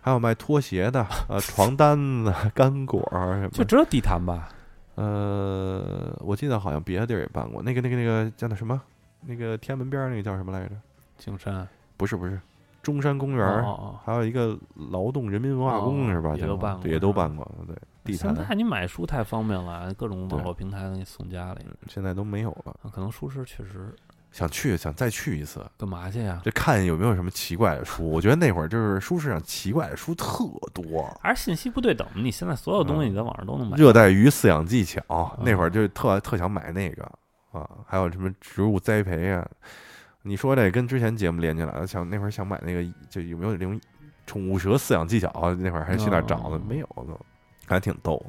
[0.00, 4.48] 还有卖拖鞋的，呃，床单子、干果儿什么，就只有地毯吧？
[4.96, 8.80] 呃，我记得好像别的地儿也办过，那个那个那个叫那什么，
[9.22, 10.74] 那个天安门边儿那个叫什么来着？
[11.18, 11.66] 景山
[11.96, 12.38] 不是不是，
[12.82, 14.58] 中山公园儿，哦哦哦还有一个
[14.90, 16.34] 劳动人民文化宫、哦是吧？
[16.36, 21.60] 也都办过对也都办过，对，地现坛在你买书太方便了，各种网络平台给你送家里。
[21.64, 22.74] 嗯现在都没有了。
[22.82, 23.94] 啊可能书市确实
[24.36, 26.42] 想去，想再去一次，干嘛去呀？
[26.44, 28.06] 就看有没有什么奇怪的书。
[28.06, 32.06] 我觉得那会儿就是书市上奇怪的书特多，还是信息不对等。
[32.14, 33.78] 你现在所有东西你在网上都能买。
[33.78, 35.00] 热带鱼饲养技巧，
[35.38, 37.02] 嗯那会儿就特特想买那个
[37.50, 39.48] 啊，还有什么植物栽培啊。
[40.20, 43.80] 你说这跟之前节目连起来了，想那会儿想买那个，就有没有那种
[44.26, 45.56] 宠物蛇饲养技巧啊？
[45.58, 47.18] 那会儿还去那儿找的，哦没有都，
[47.64, 48.22] 还挺逗。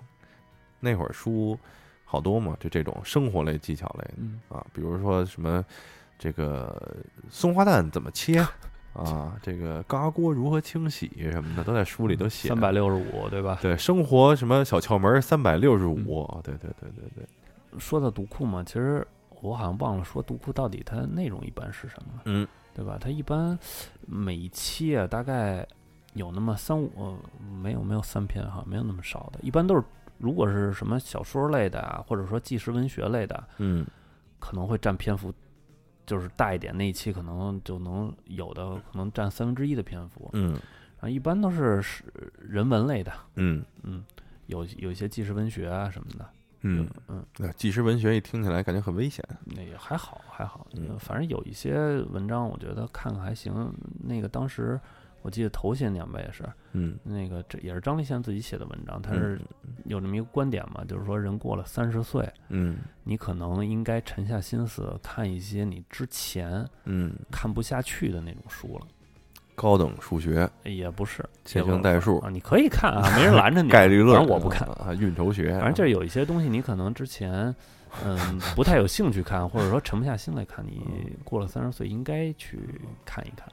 [0.79, 1.59] 那会儿书
[2.05, 5.65] 好多嘛，就这种生活类技巧类啊，比如说什么
[6.17, 6.75] 这个
[7.29, 8.45] 松花蛋怎么切
[8.93, 12.49] 啊，这个高压锅如何清洗什么的，都在书里都写。
[12.49, 13.59] 三百六十五，对吧？
[13.61, 19.05] 对生活什么小窍门三百六十嗯五，对对对对对，说到读库嘛，其实
[19.41, 22.97] 我好像忘了说读库到底它内容一般是什么了，嗯对吧？
[22.99, 23.57] 它一般
[24.07, 25.63] 每一期啊，大概
[26.13, 27.15] 有那么三五，呃
[27.61, 29.83] 没有没有三篇哈，没有那么少的，一般都是
[30.17, 33.85] 如果是什么小说类的啊，或者说纪实文学类的，嗯
[34.39, 35.31] 可能会占篇幅。
[36.07, 40.53] 就是大一点那一期，可能就能有的可能占三分之一的篇幅，嗯
[40.99, 42.03] 然后一般都是是
[42.39, 44.03] 人文类的，嗯嗯，
[44.47, 46.27] 有有一些纪实文学啊什么的，
[46.61, 49.23] 嗯嗯，那纪实文学一听起来感觉很危险。
[49.45, 50.65] 那也还好，还好，
[50.97, 53.71] 反正有一些文章，我觉得看看还行。
[54.03, 54.79] 那个当时
[55.27, 68.87] 我记得头些年吧，也是嗯那个这也是张立宪自己写的文章，他是嗯有这么一个观点嘛，就是说人过了三十岁，嗯你可能应该沉下心思看一些你之前嗯，看不下去的那种书了。
[69.53, 73.67] 高等数学、也不是线性代数啊，你可以看啊，没人拦着你。
[73.73, 74.65] 概率论，反正我不看。
[74.69, 77.53] 啊，运筹学，反正就是有一些东西，你可能之前
[78.05, 83.45] 嗯不太有兴趣看，或者说沉不下心来看，你过了三十岁应该去看一看。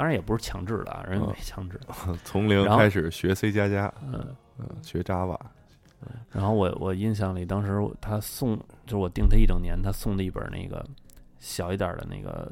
[0.00, 1.78] 当然也不是强制的啊，人家没强制。
[2.24, 5.38] 从零开始学 C 加加，嗯，嗯，学 Java，
[6.30, 10.82] 然后我我印象里，当时他送就是我订他一整年，他送的一本那个
[11.38, 12.50] 小一点的那个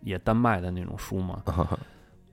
[0.00, 1.42] 也单卖的那种书嘛，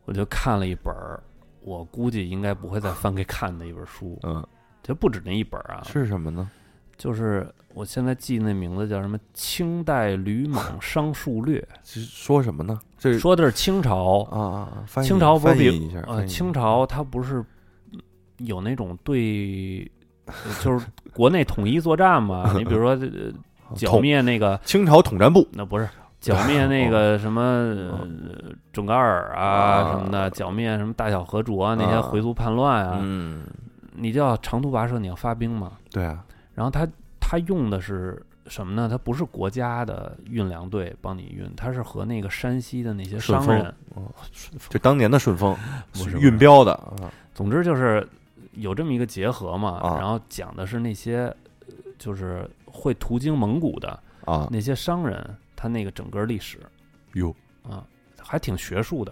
[0.05, 1.21] 我就看了一本儿，
[1.59, 4.41] 我估计应该不会再翻开看的一本书，嗯，
[4.81, 6.49] 就不止那一本儿啊，是什么呢？
[6.95, 7.45] 就是
[7.75, 11.61] 我现在记那名字叫什么《清代吕蒙 商数略。
[11.83, 12.79] 是说什么呢？
[12.97, 17.43] 这》，说的是清朝啊清朝不是比翻译一下，呃，清朝它不是
[18.37, 19.91] 有那种对，
[20.25, 22.53] 呃就是国内统一作战嘛？
[22.57, 23.31] 你比如说呃
[23.75, 25.87] 剿灭那个，清朝统战部，那不是
[26.21, 28.07] 剿灭那个什么呃
[28.71, 32.01] 准噶尔啊啊什么的，剿灭什么大小和卓啊那些啊。
[32.01, 33.43] 回族叛乱啊，嗯，
[33.95, 35.73] 你就要长途跋涉，你要发兵嘛。
[35.91, 36.23] 对啊，
[36.53, 36.87] 然后他
[37.27, 38.87] 他用的是什么呢？
[38.87, 43.65] 他不是国家的运粮队帮你运，他是和那个山西的那些商人，
[43.95, 45.57] 哦顺丰就当年的顺丰
[45.91, 48.07] 不是运标的啊，总之就是
[48.51, 49.79] 有这么一个结合嘛。
[49.79, 51.21] 啊然后讲的是那些
[51.61, 56.59] 呃就是会途经蒙古的啊，那些商人，他那个整个历史
[57.13, 57.35] 哟，
[57.67, 57.83] 啊，
[58.21, 59.11] 还挺学术的，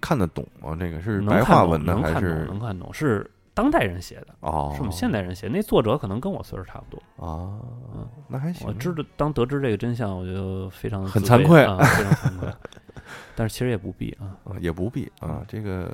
[0.00, 0.76] 看得懂吗？
[0.78, 3.28] 这个是白话能看懂，文的还能看懂，是能看懂，是
[3.58, 4.70] 当代人写的，哦？
[4.72, 5.52] 是我们现代人写的。
[5.52, 7.02] 那作者可能跟我岁数差不多。
[7.26, 7.58] 啊
[7.92, 8.64] 嗯，那还行。
[8.68, 12.48] 我知道，当得知这个真相，我就非常很惭愧啊，非常惭愧。
[13.34, 14.38] 但是其实也不必啊。
[14.44, 15.92] 啊，也不必啊，这个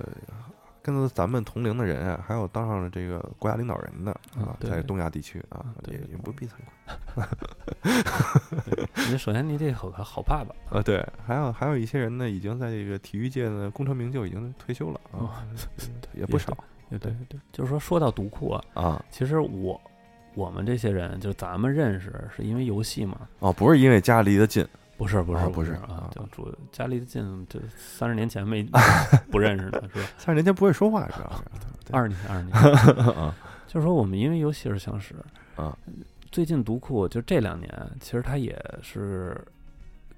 [0.82, 6.50] 跟咱们同龄的人啊，还有当上了这个国家领导人的啊，在东亚地区啊，也也不必惭
[7.14, 7.24] 愧
[9.10, 10.82] 你首先你得好好爸爸，啊。
[10.82, 15.48] 对，还有还有一些人呢，已经在这个体育界呢功成名就，已经退休了哦啊，
[16.12, 16.54] 也不少
[16.98, 19.04] 对对对，就是说说到读库啊，啊。
[19.10, 19.80] 其实我
[20.34, 24.66] 我们这些人，就咱们认识是因为游戏嘛，哦，不是因为家离得近
[24.96, 28.62] 不是不是啊不是是啊啊，就主家离得近，就三十年前没
[29.30, 30.08] 不认识的是吧？
[30.18, 31.42] 三十年前不会说话，主要是
[31.84, 32.54] 对二十年二十年，
[33.16, 33.34] 啊
[33.66, 35.14] 就是说我们因为游戏而相识
[35.56, 35.76] 啊。
[36.30, 37.70] 最近读库就这两年，
[38.00, 39.40] 其实它也是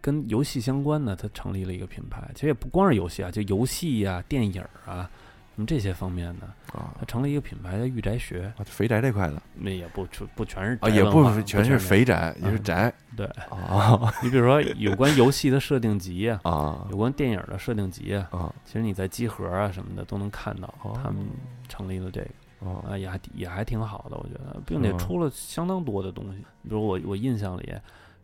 [0.00, 2.30] 跟游戏相关的，它成立了一个品牌。
[2.34, 5.10] 其实也不光是游戏啊，就游戏呀、电影啊，
[5.56, 6.46] 什么这些方面的，
[6.78, 8.52] 啊它成了一个品牌的御宅学。
[8.58, 21.26] 啊，肥宅这块的那也不全不全是啊，也不是全是是肥宅，也是嗯宅对啊你比如说有关游戏的设定集呀、啊有关电影的设定集呀、啊其实你在集合啊什么的都能看到，哦他们
[21.68, 22.28] 成立了这个。
[22.58, 26.38] 啊啊，也还也还挺好的，我觉得，并且嗯出了相当多的东西。
[26.62, 27.70] 比如我我印象里，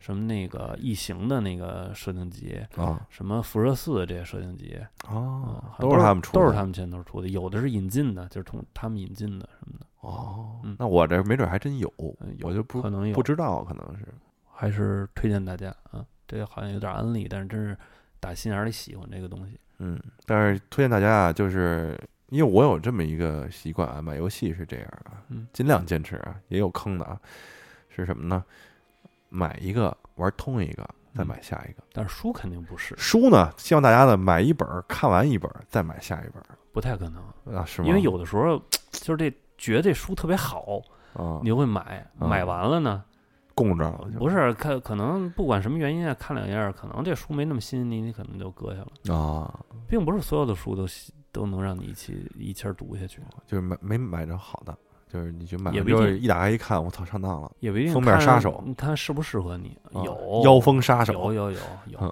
[0.03, 4.77] 什么那个异形的那个设定集，啊什么辐射四这些设定集，
[5.07, 7.29] 啊啊，，都是他们出的，都是他们牵头出的。
[7.29, 11.89] 有的是引进的，就是从他们引进的什么的，哦嗯，那我这没准还真有，
[12.41, 14.05] 我就不可能有不知道，可能是
[14.51, 16.05] 还是推荐大家啊。
[16.27, 17.77] 这个好像有点安利，但是真是
[18.19, 19.57] 打心眼儿里喜欢这个东西。
[19.77, 21.97] 嗯，但是推荐大家啊，就是
[22.27, 27.17] 因为我有这么一个习惯啊，买游戏是这样啊，嗯尽量坚持啊，也有坑的啊，
[27.87, 28.43] 是什么呢？
[29.33, 30.83] 买一个玩通一个，
[31.15, 31.27] 再嗯。
[31.27, 31.83] 买下一个。
[31.91, 36.57] 但是书肯定不是，书呢，希望大家呢买一本儿看完一本儿，再买下一本儿。
[36.71, 37.23] 不太可能，
[37.55, 37.87] 啊，是吗？
[37.87, 38.61] 因为有的时候
[38.91, 40.79] 就是这觉得这书特别好，
[41.13, 42.27] 啊，你就会买，啊。
[42.27, 43.03] 买完了呢。
[43.55, 54.75] 供着不是看，可能不管什么原因啊，看两页儿，可能这书没那么吸引你，你可能就搁下了，啊，并不是所有的书都吸都能让你一起一气儿读下去，就是没没买着好的，
[55.13, 59.77] 就是你就买也不一定完之后一打开一看，我操，上当了，也不一定封面杀手你看适不适合你？
[59.93, 61.57] 啊有妖风杀手，有有有
[61.89, 62.11] 有嗯，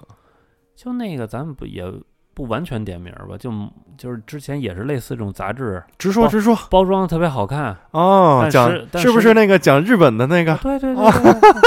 [0.76, 1.84] 就那个咱们不也
[2.32, 3.52] 不完全点名吧，就
[3.98, 11.60] 就是之前也是类似这种杂志，直说直说包装特别好看，哦，讲是是不是是那个讲日本的那个对对对对对，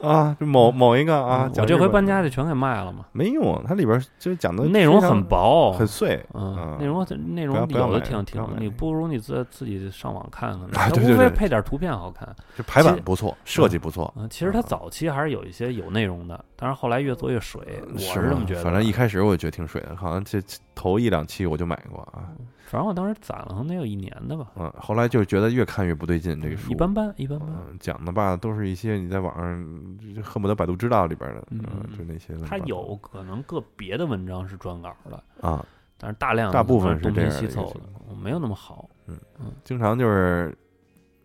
[0.00, 11.30] 啊，就某某一个啊，嗯我这回搬家就全给卖了嘛，没用，它里边就讲的内容很薄，很碎，嗯嗯，内容很内容有的挺挺你不如你自自己上网看看 呢，啊它无非对对对。
[11.30, 12.28] 配点图片好看。
[12.56, 14.64] 就排版不错，设计不错，嗯，其实它啊。
[14.66, 17.60] 早期还是有一些有内容的，但是后来越做越水，
[17.92, 18.62] 我是这么觉得。
[18.62, 20.40] 反正一开始我就觉得挺水的，好像这
[20.74, 22.28] 头一两期我就买过啊，
[22.68, 27.48] 反正我当时攒了可能得有一年的吧，嗯，后来就觉得越看越不对劲，这个书一般般，一般般。
[27.48, 31.60] 嗯，讲的吧都是一些你在网上就恨不得百度知道里边的，嗯
[31.96, 35.64] 就那些乱七它有可能个别的文章是专稿的，啊，
[35.96, 38.88] 但是大量大部分是东拼西凑的没有那么好。
[39.06, 40.56] 嗯嗯经常就是。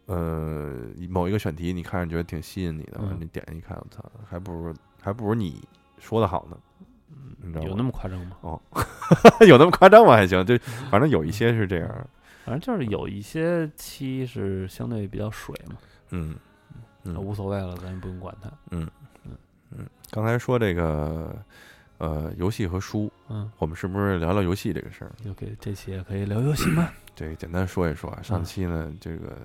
[0.05, 0.75] 呃，
[1.09, 5.65] 某一个选题你看着觉得挺吸引你的，嗯你点一看，我操，还不如还不如你
[5.97, 6.57] 说的好呢，
[7.43, 7.69] 你知道吗？
[7.69, 8.37] 有那么夸张吗？
[8.41, 8.61] 哦
[9.47, 10.13] 有那么夸张吗？
[10.15, 10.57] 还行，就
[10.89, 12.07] 反正有一些是这样。
[12.45, 15.77] 反正就是有一些期是相对比较水嘛，
[16.11, 16.35] 嗯
[17.03, 18.49] 那嗯无所谓了，咱也不用管它。
[18.71, 18.89] 嗯
[19.25, 19.31] 嗯
[19.71, 21.35] 嗯，刚才说这个
[21.99, 25.11] 呃游戏和书，嗯，我们是不是聊聊游戏这个事儿？
[25.23, 26.89] 就给这期也可以聊游戏吗？
[27.15, 28.19] 对简单说一说啊。
[28.21, 29.37] 上嗯期呢，这个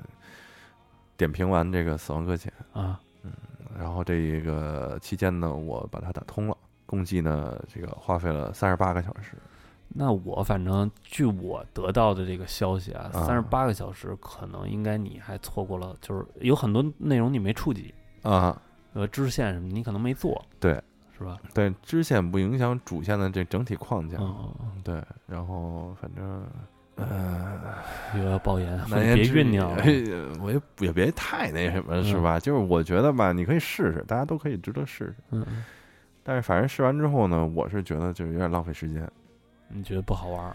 [1.17, 3.31] 点评完这个《死亡搁浅啊，》，嗯
[3.79, 6.57] 然后这一个期间呢，我把它打通了，
[6.89, 9.35] 共计呢这个花费了三十八个小时。
[9.91, 18.61] 那我反正据我得到的这个消息啊，啊三十八个小时可能应该你还错过了，就是有很多内容你没触及，啊，
[18.93, 20.75] 呃，支线什么你可能没做，对，
[21.17, 21.39] 是吧？
[21.55, 24.19] 对，支线不影响主线的这整体框架。
[24.21, 26.47] 嗯对，然后反正
[26.97, 27.59] 呃，
[28.19, 29.83] 又要爆言，难言之隐别酝酿了。
[29.83, 32.39] 哎我也也别太那什么，是嗯吧？
[32.39, 35.15] 就是我觉得吧，你可以试试，大家都可以值得试试。
[35.31, 35.65] 嗯，嗯
[36.29, 39.11] 但是反正试完之后呢，我是觉得就是有点浪费时间。
[39.67, 40.55] 你觉得不好玩儿？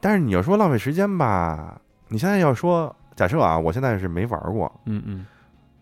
[0.00, 1.78] 但是你要说浪费时间吧，
[2.08, 5.26] 你现在要说，假设啊，我现在是没玩过，嗯嗯，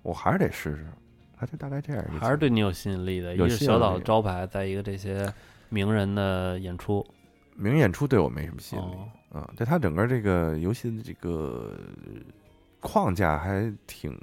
[0.03, 0.85] 我还是得试试，
[1.39, 2.05] 它就大概这样。
[2.19, 3.33] 还是对你有吸引力的。
[3.33, 5.33] 一个是有小岛的招牌，再一个这些
[5.69, 7.07] 名人的演出。
[7.55, 8.97] 名演出对我没什么吸引力
[9.31, 11.79] 哦，啊，对它整个这个游戏的这个
[12.81, 14.21] 框架还挺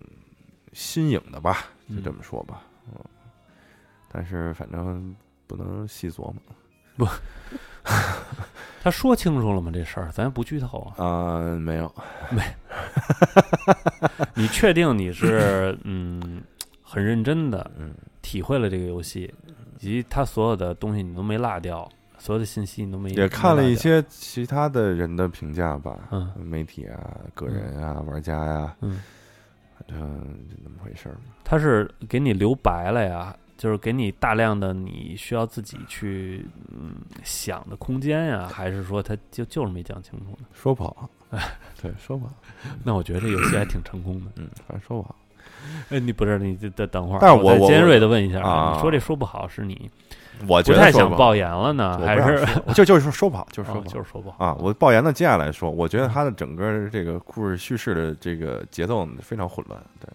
[0.73, 2.99] 新颖的吧，就这么说吧，嗯。
[4.11, 5.15] 但是反正
[5.47, 6.35] 不能细琢磨
[6.97, 7.07] 不
[8.81, 9.71] 他说清楚了吗？
[9.73, 11.03] 这事儿咱也不剧透啊。
[11.03, 11.93] 啊，没有，
[12.31, 12.41] 没
[14.33, 16.41] 你确定你是嗯
[16.83, 19.33] 很认真的嗯，体会了这个游戏，
[19.77, 29.01] 以及他所有的东西你都没落掉，所有的信息你都没也看了一，些其他的人的评价吧，嗯媒体啊、个人啊、玩家呀、掉嗯，
[29.77, 31.57] 反正就那么回事儿他。
[31.57, 36.95] 是给你留白了呀，就是给你大量的你需要自己去嗯
[37.25, 40.47] 想的空间呀，还是说他就就是没讲清楚呢？
[40.53, 41.09] 说不好，
[41.81, 42.31] 对，说不好，
[42.85, 44.31] 那我觉得这游戏还挺成功的。
[44.37, 45.13] 嗯，反正说不好。
[45.89, 49.91] 哎，你不是你等等会儿，但是我我尖锐的问一下啊你说这说不好是你
[50.47, 53.93] 我觉不太想爆言了呢，还是就就是说说不好，就是说哦不好。
[53.93, 60.09] 就是说不好啊，我爆言的接下来说，我觉得它的整个这个故事叙事的这个节奏非常混乱，对，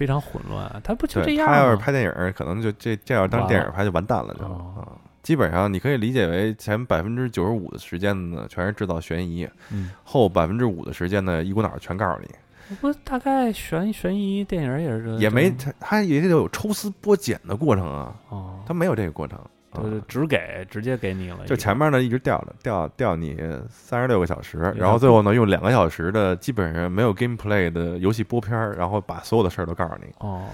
[0.00, 1.76] 非常混乱，他不就这对，样他要是？
[1.76, 4.98] 拍电影，可能就这这要当电影拍就完蛋了，就。
[5.22, 19.38] 基本上你可以理解为前百分之九十五的时间呢，全是制造悬疑，嗯，后百分之五的时间呢，一股脑儿全告诉你，不大概悬悬疑电影也是这也没他他也得有抽丝剥茧的过程啊，哦，他没有这个过程，
[19.70, 23.36] 啊对对，只给直接给你了，就前面呢一直吊着吊吊你
[23.68, 30.44] 三十六个小时，然后最后呢用两个小时的基本上没有 gameplay 的游戏播片儿，然后把所有的事儿都告诉你，哦，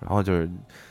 [0.00, 0.48] 然后就是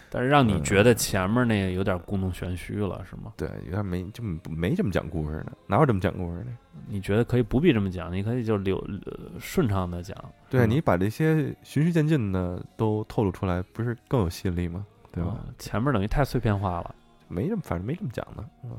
[0.10, 3.34] 但是让你嗯觉得前面那个有点故弄玄虚了，是吗？
[3.36, 6.52] 对有点没就没这么讲故事呢，哪有这么讲故事呢？
[6.88, 14.86] 你觉得可以不必这么讲，你可以就流呃顺畅的讲，嗯对你把这些循序渐进的都透露出来，不是更有吸引力吗？
[15.12, 15.36] 对吧？
[15.48, 16.94] 嗯前面等于太碎片化了，
[17.34, 18.72] 没这么，反正没这么讲的，嗯。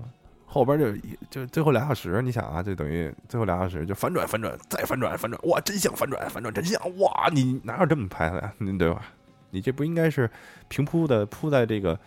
[0.46, 8.55] 后边就一就最后俩小时，你想啊，就等于最后俩小时就反转反转再反转反转，哇，真相反转反转真相，哇，你哪有这么拍的呀？
[8.59, 9.02] 你对吧？
[9.50, 10.30] 你这不应该是
[10.68, 11.98] 平铺的铺在这个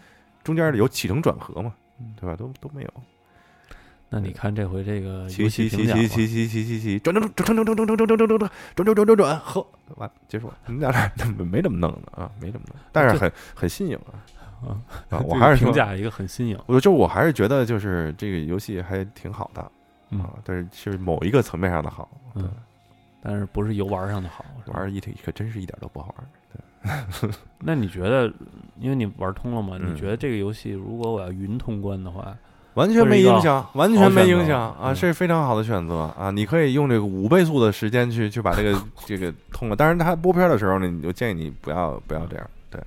[0.46, 2.38] 中间的有起承转合嘛，嗯对吧？
[2.38, 2.94] 都都没有，
[4.08, 9.68] 那你看这回这个起游戏起评奖吧起起起起起起起转转转转转转转转转转转转转转转转转，呵，
[9.98, 10.58] 完结束了。
[10.68, 14.24] 你们俩这 没这么弄的啊，没这么弄，但是很很新颖啊
[14.62, 14.78] 啊
[15.10, 15.20] 啊！
[15.26, 19.72] 我还是，评价一个很新颖，我就我还是觉得就是这个游戏还挺好的
[20.12, 22.50] 嗯啊，但是是某一个层面上的好，嗯，
[23.22, 26.28] 但是不是游玩上的好，玩儿一可真是一点都不好玩。
[26.54, 27.30] 对
[27.60, 28.32] 那你觉得，
[28.80, 29.78] 因为你玩通了嘛？
[29.82, 32.34] 嗯你觉得这个游戏如果我要云通关的话，
[32.76, 36.30] 完全没影响，完全没影响啊，是非常好的选择啊！
[36.32, 39.76] 你可以用这个五倍速的时间去去把这个这个通了。
[39.76, 42.80] 当然，它播片的时候呢，你就建议你不要不要这样，对，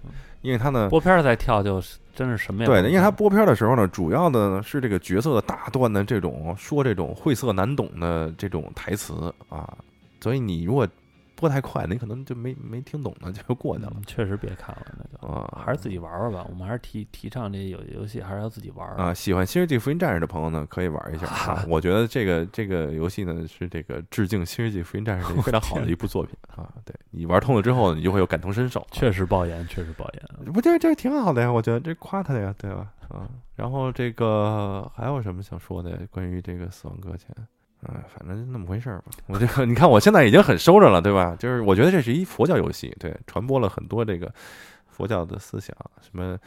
[0.43, 9.76] 因为他呢，播片儿再跳就是真是什么也对因为他播片的时候呢，主要的呢是这个角色的大段的这种说这种晦涩难懂的这种台词啊，
[10.20, 10.86] 所以你如果
[11.41, 15.62] 播太快，你可能就没没听懂呢， 就过去了嗯确实别看了，那就啊。
[15.64, 16.47] 还是自己玩玩吧。
[16.49, 19.14] 我们还是提提倡这些游游戏还是要自己玩儿啊，。
[19.14, 21.64] 喜欢《新世纪福音战士》的朋友呢，可以玩一下啊。
[21.68, 26.72] 我觉得这个这个游戏呢，是这个致敬《新世纪福音战士》非常好的一部作品 啊。
[26.84, 28.86] 对你玩通了之后，你就会有感同身受啊。
[28.93, 30.53] 确实爆炎，确实爆炎。
[30.53, 32.93] 不，这这挺好的呀，我觉得这夸他的呀，对吧？
[33.09, 37.28] 啊，然后这个还有什么想说的关于这个《死亡搁浅》？
[37.89, 39.05] 嗯，反正就那么回事儿吧。
[39.26, 41.35] 我这个你看，我现在已经很收着了，对吧？
[41.39, 44.33] 就是我觉得这是一佛教游戏，对，传播了很多这个
[44.87, 46.39] 佛教的思想，什么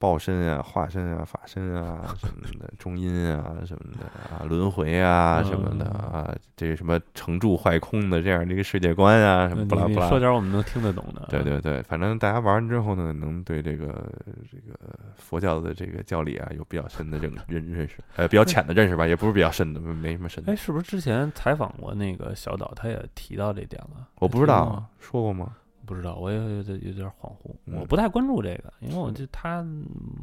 [0.00, 11.26] 报身啊、化身啊、法身啊 什么的，中阴啊什么的啊，轮回啊什么的啊，这什么成住坏空的这样的一个世界观啊，什么不拉不拉说点我们能听得懂的。
[11.28, 14.10] 对对对，反正大家玩完之后呢，能对这个
[14.50, 14.74] 这个
[15.16, 20.56] 佛教的这个教理啊有比较深的认认认识，呃，比较浅的认识吧，也不是比较深的，没什么深的哎，。
[20.56, 24.08] 是不是之前采访过那个小岛，他也提到这点了？
[24.14, 25.56] 我不知道说过吗？
[25.90, 29.66] 不知道，我也有点有点恍惚，嗯我不太关注这个，因为我就他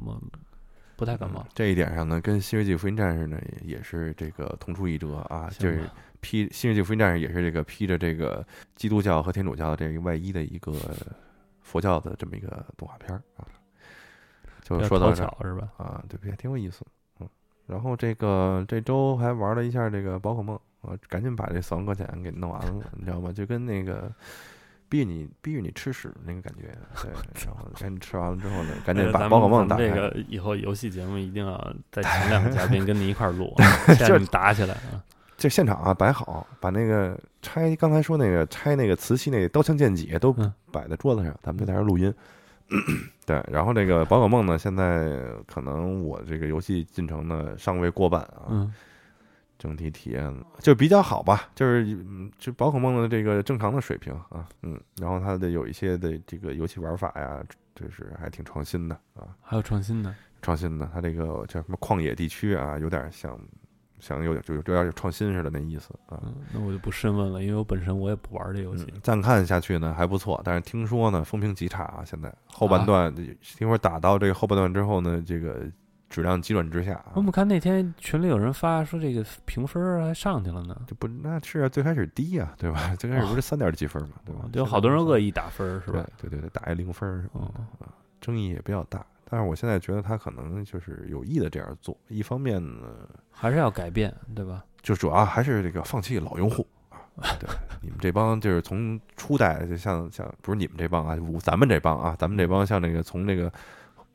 [0.05, 0.17] 我
[0.95, 1.51] 不太感冒嗯。
[1.53, 5.81] 这一点上呢，跟《新世纪福音战士》呢也也是这个同出一辙啊，就是
[6.21, 8.47] 披《新世纪福音战士》也是这个披着这个
[8.77, 10.71] 基督教和天主教的这个外衣的一个
[11.59, 13.43] 佛教的这么一个动画片儿啊。
[14.63, 15.69] 就说到这儿是吧？
[15.75, 16.85] 啊，对，也挺有意思。
[17.19, 17.27] 嗯，
[17.65, 23.33] 然后这个这周还玩了一下这个宝可梦，我赶紧把这死亡搁浅给弄完了，你知道吗？
[23.33, 24.09] 就跟那个
[24.89, 27.11] 逼你逼着你吃屎那个感觉，对，
[27.45, 29.87] 然后赶紧吃完了之后呢，赶紧把宝可梦打开。
[29.89, 33.53] 这个以后游戏节目一定要再 请两个嘉宾跟你一块儿录，
[33.97, 35.03] 现在你打起来啊！
[35.37, 42.13] 这现场啊摆好，把那个拆刚才说那个拆那个瓷器那个刀枪剑戟都嗯摆在桌子上，咱们就在这儿录音。
[43.25, 45.15] 对，然后这个宝可梦呢，现在
[45.45, 48.73] 可能我这个游戏进程呢尚未过半啊，嗯，
[49.57, 57.43] 整体体验就比较好吧，就是嗯，就宝可梦的这个正常的水平啊，嗯，然后它的有一些的这个游戏玩法呀，
[57.75, 63.39] 就是还挺创新的啊，还有创新的，创新的，它这个叫什么旷野地区啊，有点像
[63.99, 66.21] 像有点就有点有创新似的那意思啊。
[66.23, 68.85] 嗯，那我就不深问了，因为我本身我也不玩这游戏。
[68.93, 75.65] 嗯，暂看下去呢还不错，但是听说呢风评极差啊，现在后半段、听说打到这个后半段之后呢，这个
[76.09, 82.95] 质量急转直下啊我，们看那天群里有人发说这个评分儿还上去了呢，这不那是啊最开始低啊，对吧？
[82.99, 84.45] 最开始不是三点几分嘛，对吧？
[84.51, 86.05] 就有好多人恶意意打分儿是吧？
[86.17, 87.91] 对对对，打一零分儿什么嗯的，啊，
[88.21, 89.05] 争议也比较大。
[89.29, 92.87] 但是我现在觉得他可能就是有意的这样做，一方面呢，
[93.29, 94.63] 还是要改变，对吧？
[94.81, 96.95] 就主要还是这个放弃老用户啊。
[97.37, 97.49] 对，
[97.83, 103.51] 你们这帮就是从初代，就像像不是你们这帮啊，我咱们这帮啊，咱们这帮像那个从那个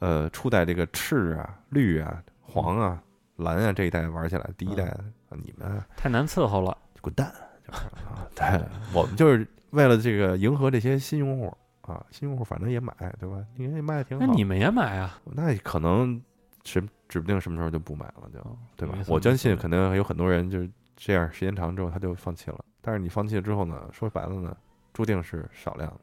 [0.02, 3.00] 呃初代这个赤啊、绿啊、黄啊、
[3.36, 4.92] 蓝啊这一代玩起来，第一代、
[5.30, 6.76] 你们太难伺候了。
[7.00, 7.32] 滚蛋，
[7.64, 8.60] 就是啊，对，
[8.92, 13.44] 我们就是为了这个迎合这些新用户啊，新用户反正也买，对吧？
[13.54, 15.20] 你看也卖的挺好，那你们也买啊？
[15.24, 16.20] 那可能
[16.64, 22.64] 什指不定什么时候就不买了，就对吧我相信没错可能有很多人就是这样，时间长之后他就放弃了。
[22.80, 24.56] 但是你放弃了之后呢，说白了呢，
[24.92, 26.00] 注定是少量的。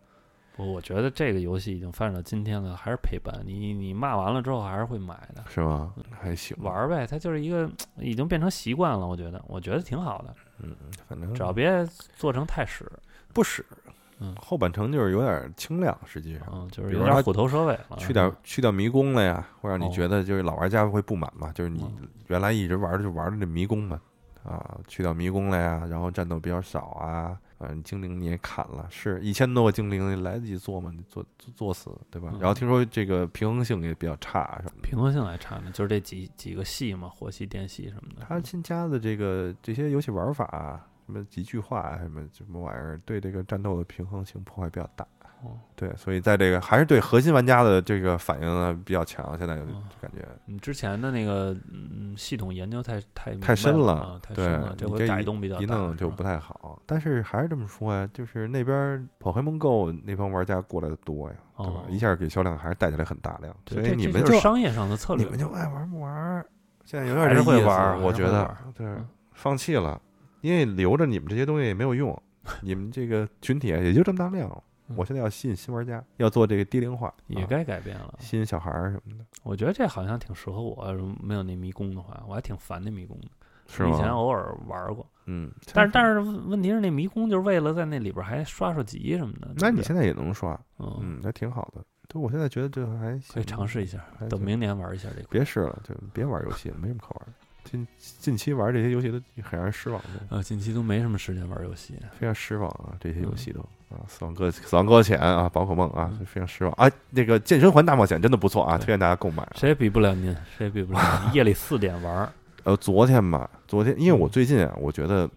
[0.60, 3.74] 不，我觉得这个游戏已经发展到今天了，还是陪伴你。
[3.74, 5.93] 你骂完了之后还是会买的，是吗？
[6.12, 7.07] 还行，玩儿呗。
[7.07, 10.36] 它就是一个已经变成习惯了，我觉得，我觉得挺好的。
[10.62, 10.76] 嗯，
[11.07, 11.86] 反正只要别
[12.18, 12.86] 做成太屎，
[13.34, 13.66] 不屎，
[14.20, 16.45] 嗯后半程就是有点清亮，实际上。
[16.51, 17.95] 嗯，就是有点虎头蛇尾了。
[17.97, 23.97] 去点去掉迷宫了呀，会让你哦觉得就是老玩家会不满嘛，就是你嗯原来一直玩的就玩的这迷宫嘛，
[24.44, 30.92] 啊，去掉迷宫了呀，然后战斗比较少啊，啊，你精灵你也砍了，是一千多个精灵，你来得及做吗？
[30.96, 32.30] 你做做做死对吧？
[32.34, 34.88] 嗯然后听说这个平衡性也比较差什么的。
[34.88, 38.26] 平衡性还差呢，就是这几几个系嘛，火系、电系什么的。
[38.28, 45.06] 它新加的这个这些游戏玩法啊，什么几句话啊，什么什么玩意儿，对这个战斗的平衡性破坏比较大。
[45.42, 49.38] 哦，对，所以在这个还是对核心玩家的这个反应呢比较强。
[49.38, 49.56] 现在
[50.02, 56.82] 感觉你之前的那个嗯系统研究太太太深了，啊，太对深了，这回改动比较大，吧弄就不太好。
[56.86, 61.86] 但是还是这么说呀，就是那边 Pokemon Go 那帮玩家过来的多呀，对吧哦？
[61.90, 66.46] 一下给销量还是带起来很大量，所以你们就是商业上的策略你，们就爱玩不玩？
[66.84, 70.02] 现在有点还是会玩儿我觉得对嗯，放弃了，
[70.42, 72.20] 因为留着你们这些东西也没有用，
[72.62, 74.50] 你们这个群体也就这么大量。
[74.90, 78.16] 嗯我现在要吸引新玩家，要做这个低龄化，也啊该改变了。
[78.20, 83.28] 吸引小孩儿什么的，我觉得这好像挺适合我，没有那迷宫的话，我还挺烦那迷宫的。
[83.72, 83.92] 是吗？
[83.94, 89.54] 以前偶尔玩过，嗯，但是但是问题是那迷宫就是为了在那里边还刷刷级什么的。
[89.58, 91.86] 那你现在也能刷，嗯，嗯，那挺好的。
[92.08, 95.28] 对，我现在觉得这还可以尝试一下等明年玩一下这个。
[95.30, 97.34] 别试了，就别玩游戏了，没什么可玩的。
[97.64, 101.94] 近近期玩这些游戏都很让人失望，的，呃，近期都没什么时间玩游戏。
[102.14, 102.98] 非常失望啊！
[103.00, 106.90] 这些游戏都嗯啊，死亡搁死亡搁浅啊，宝可梦啊，非常失望啊！
[107.10, 109.52] 那个健身环大冒险真的不错啊，推荐大家购买啊。
[109.56, 111.34] 谁也比不了您，谁也比不了您。
[111.36, 112.34] 夜里四点玩儿，
[112.64, 115.30] 呃，昨天吧，昨天因为我最近啊，我觉得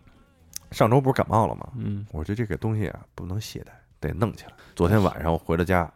[0.70, 1.68] 上周不是感冒了吗？
[1.76, 3.68] 嗯我觉得这个东西啊不能懈怠，
[4.00, 4.53] 得弄起来。
[4.76, 5.90] 昨天晚上我回了家，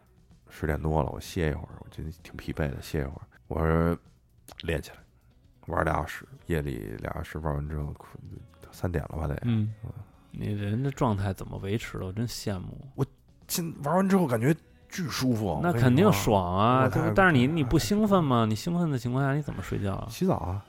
[0.49, 3.23] 十点多了，我歇一会儿，我觉得挺疲惫的，歇一会儿。
[3.49, 3.97] 我说
[4.63, 4.97] 练起来，
[5.67, 7.95] 玩俩小时，夜里俩小时玩完之后，
[8.73, 9.39] 三点了吧得。
[9.45, 9.73] 嗯，
[10.39, 12.05] 你人的状态怎么维持的？
[12.07, 12.87] 我真羡慕。
[12.95, 13.05] 我
[13.47, 14.55] 今玩完之后感觉
[14.89, 16.13] 巨舒服，那肯定。
[16.13, 16.83] 爽啊！
[16.85, 18.45] 我太对但是你你不兴奋吗？
[18.47, 20.07] 你兴奋的情况下你怎么睡觉啊？
[20.11, 20.63] 洗澡啊，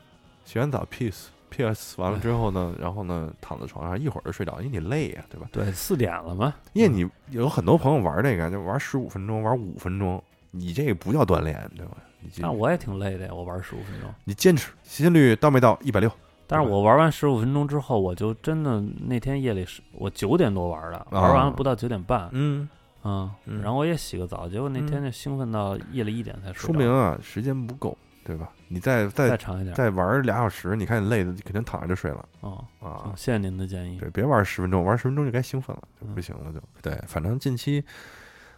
[0.46, 5.48] 洗完澡 peace PS 完了之后呢，然后呢躺在床上一会儿就睡着，因为你累呀、对吧？
[5.52, 6.54] 对，四点了嘛。
[6.74, 11.98] 因为你有很多朋友玩这个就玩十五分钟，玩五分钟，你这个不叫锻炼，对吧？
[12.20, 14.10] 你但我也挺累的呀，我玩十五分钟。
[14.24, 16.12] 你坚持，心率到没到一百六？
[16.48, 22.68] 但是我玩完十五分钟之后，我就真的那天夜里是我九点多玩的，玩完了不到九点半，嗯，
[23.04, 26.68] 嗯，嗯然后我也洗个澡，结果那天就兴奋到夜里一点才睡。
[26.68, 28.50] 说明啊时间不够，对吧？
[28.70, 29.76] 你再再再长一点。
[29.76, 33.14] 再玩俩小时，你看你累的肯定躺着就睡了哦，啊，。
[33.16, 33.98] 谢谢您的建议。
[33.98, 36.60] 对，别玩十分钟，玩十分钟就该兴奋了，就嗯不行了就。
[36.82, 37.84] 对，反正近期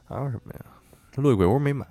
[0.07, 0.59] 还有什么呀？
[1.15, 1.85] 落叶鬼屋没买，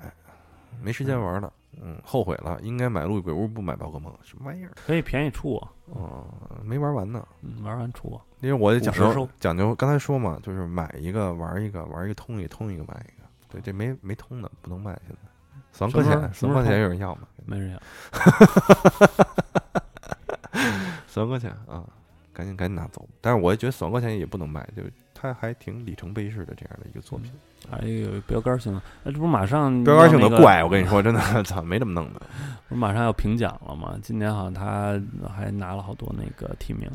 [0.82, 1.53] 没时间玩了，
[1.83, 4.72] 嗯，后悔了，应该买落叶鬼屋不买宝可梦，什么玩意儿？
[4.74, 6.26] 可以便宜出我，哦，
[6.64, 7.26] 没玩完呢。
[7.43, 8.20] 嗯，玩完出我。
[8.41, 13.29] 因为我也讲50究收讲究，刚才说嘛，就是买一个玩一个，玩一个通一个，通一个买一个。
[13.49, 15.29] 对，这没没通的不能卖，现在
[15.72, 17.22] 死亡搁什么时候浅，死亡搁浅有人要吗？
[17.47, 17.81] 没人要。
[21.07, 21.85] 死亡搁浅啊，
[22.33, 23.09] 赶紧赶紧拿走。
[23.20, 27.32] 但是我也觉得死亡搁浅也不能卖，就是它还挺里程碑式的这样的一个作品。
[27.68, 32.20] 还有标杆性的，那这不马上标杆性的怪，我跟你说， 真的，操，没这么弄的。
[32.68, 33.98] 不是马上要评奖了嘛？
[34.00, 36.88] 今年好像他还拿了好多那个提名。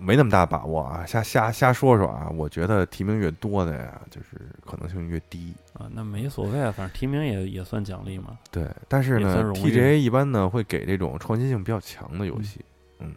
[0.00, 2.28] 没那么大把握啊，瞎瞎瞎说说啊。
[2.28, 5.52] 我觉得提名越多的呀，就是可能性越低。
[5.72, 8.38] 啊，那没所谓啊，反正提名也也算奖励嘛。
[8.52, 12.64] 对，但是呢，TGA 一般呢会给这种创新性比较强的游戏，
[13.00, 13.12] 嗯。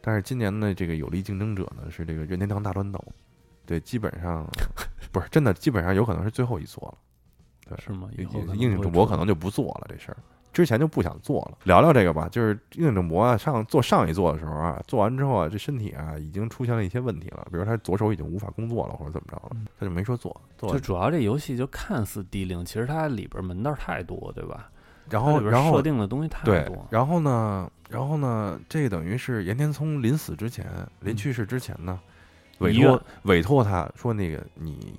[0.00, 3.02] 但是今年的这个有力竞争者呢是这个任天堂大乱斗，
[3.66, 4.46] 对，基本上
[5.12, 6.98] 不是真的，基本上有可能是最后一座了。
[7.68, 8.08] 对，是吗？
[8.16, 10.16] 以后硬硬会出主播可能就不做了这事儿，
[10.52, 11.58] 之前就不想做了。
[11.64, 24.70] 聊聊这个吧，就是硬主播啊，上做上一座的时候啊，做完之后啊，这身体啊已经出现了一些问题了，比如他左手已经无法工作了，或者怎么着了，嗯他就没说做，做就主要这游戏就看似低龄，其实它里边门道太多，对吧？
[25.10, 26.86] 然后然后设定的东西太多，。
[26.90, 30.66] 然后呢，然后呢，这个等于是岩田聪临死之前，
[31.00, 32.00] 临嗯去世之前呢，
[32.58, 34.98] 委托委托他说那个你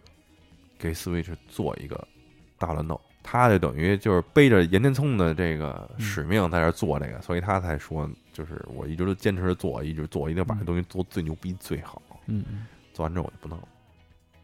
[0.77, 2.07] 给 Switch 做一个
[2.57, 12.01] 大乱斗，他就等于就是背着岩田聪的这个嗯使命在这儿做这个，所以他才说就是我一直都坚持着做，一直做，一定要把这嗯东西做最牛逼最好。
[12.27, 13.67] 嗯嗯，做完之后我就不弄了，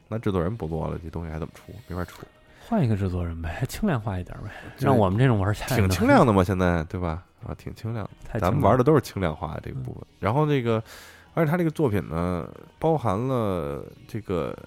[0.07, 1.73] 那制作人不做了，这东西还怎么出？
[1.87, 2.25] 没法出，
[2.67, 7.23] 换一个制作人呗，轻量化一点呗，对让我们这种玩家挺轻量的嘛，现在对吧？
[7.43, 8.11] 啊，挺轻量的。
[8.33, 10.03] 量咱们玩的都是轻量化的这个嗯部分。
[10.19, 10.81] 然后这个，
[11.33, 14.57] 而且他这个作品呢，包含了这个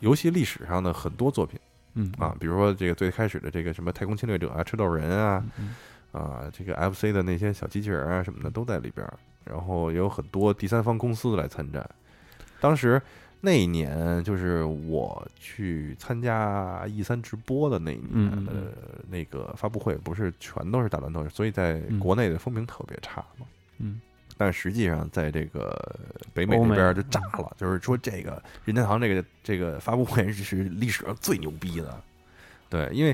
[0.00, 1.58] 游戏历史上的很多作品
[1.94, 5.44] 嗯啊，比如说这个最开始的这个什么太空侵略者啊、吃豆人啊
[6.12, 9.18] 啊，这个 FC 的那些小机器人啊什么的都在里边儿。
[9.44, 11.88] 然后也有很多第三方公司来参战。
[12.60, 13.00] 当时
[13.40, 18.52] 那一年，就是我去参加 E 三直播的那一年的
[19.08, 23.46] 那个发布会，不是全都是大乱斗，所以在嗯国内的风评特别差嘛。
[23.78, 23.98] 嗯
[24.40, 25.78] 但实际上，在这个
[26.32, 31.94] 北美那边就炸了，就是说这个任天堂这个这个发布会是历史上最牛逼的。
[32.70, 33.12] 对，因为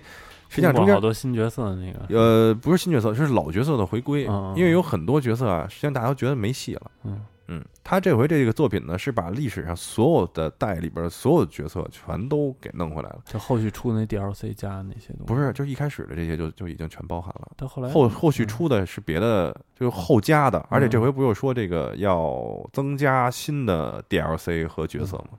[0.48, 4.22] 实际上中间好多新角色的那个，呃不是新角色，是老角色的回归，
[4.54, 6.90] 因为有很多角色啊，实际上大家都觉得没戏了。
[7.02, 17.52] 嗯嗯，他这回这个作品呢，是把历史上所有的代里边的所有的角色全都给弄回来了，就后续出的那 DLC 加那些东西，不是，就一开始的这些就就已经全包含了。
[17.56, 25.28] 到后来后后续嗯出的是别的，就是后加的，而且这嗯回不又说这个要增加新的 DLC 和角色吗？
[25.32, 25.38] 嗯。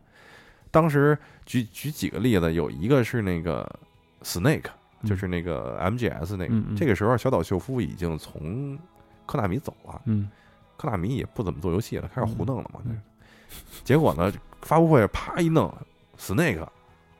[0.69, 3.67] 当时举举几个例子，有一个是那个
[4.21, 4.69] Snake，
[5.01, 5.09] 嗯。
[5.09, 6.75] 就是那个 MGS 那个，嗯嗯。
[6.75, 8.77] 这个时候小岛秀夫已经从
[9.25, 10.29] 科纳米走了，嗯
[10.77, 12.79] 科纳米也不怎么做游戏了，开始胡弄了嘛。
[12.85, 12.99] 嗯
[13.83, 14.31] 结果呢，
[14.61, 15.73] 发布会啪一弄
[16.19, 16.65] ，Snake，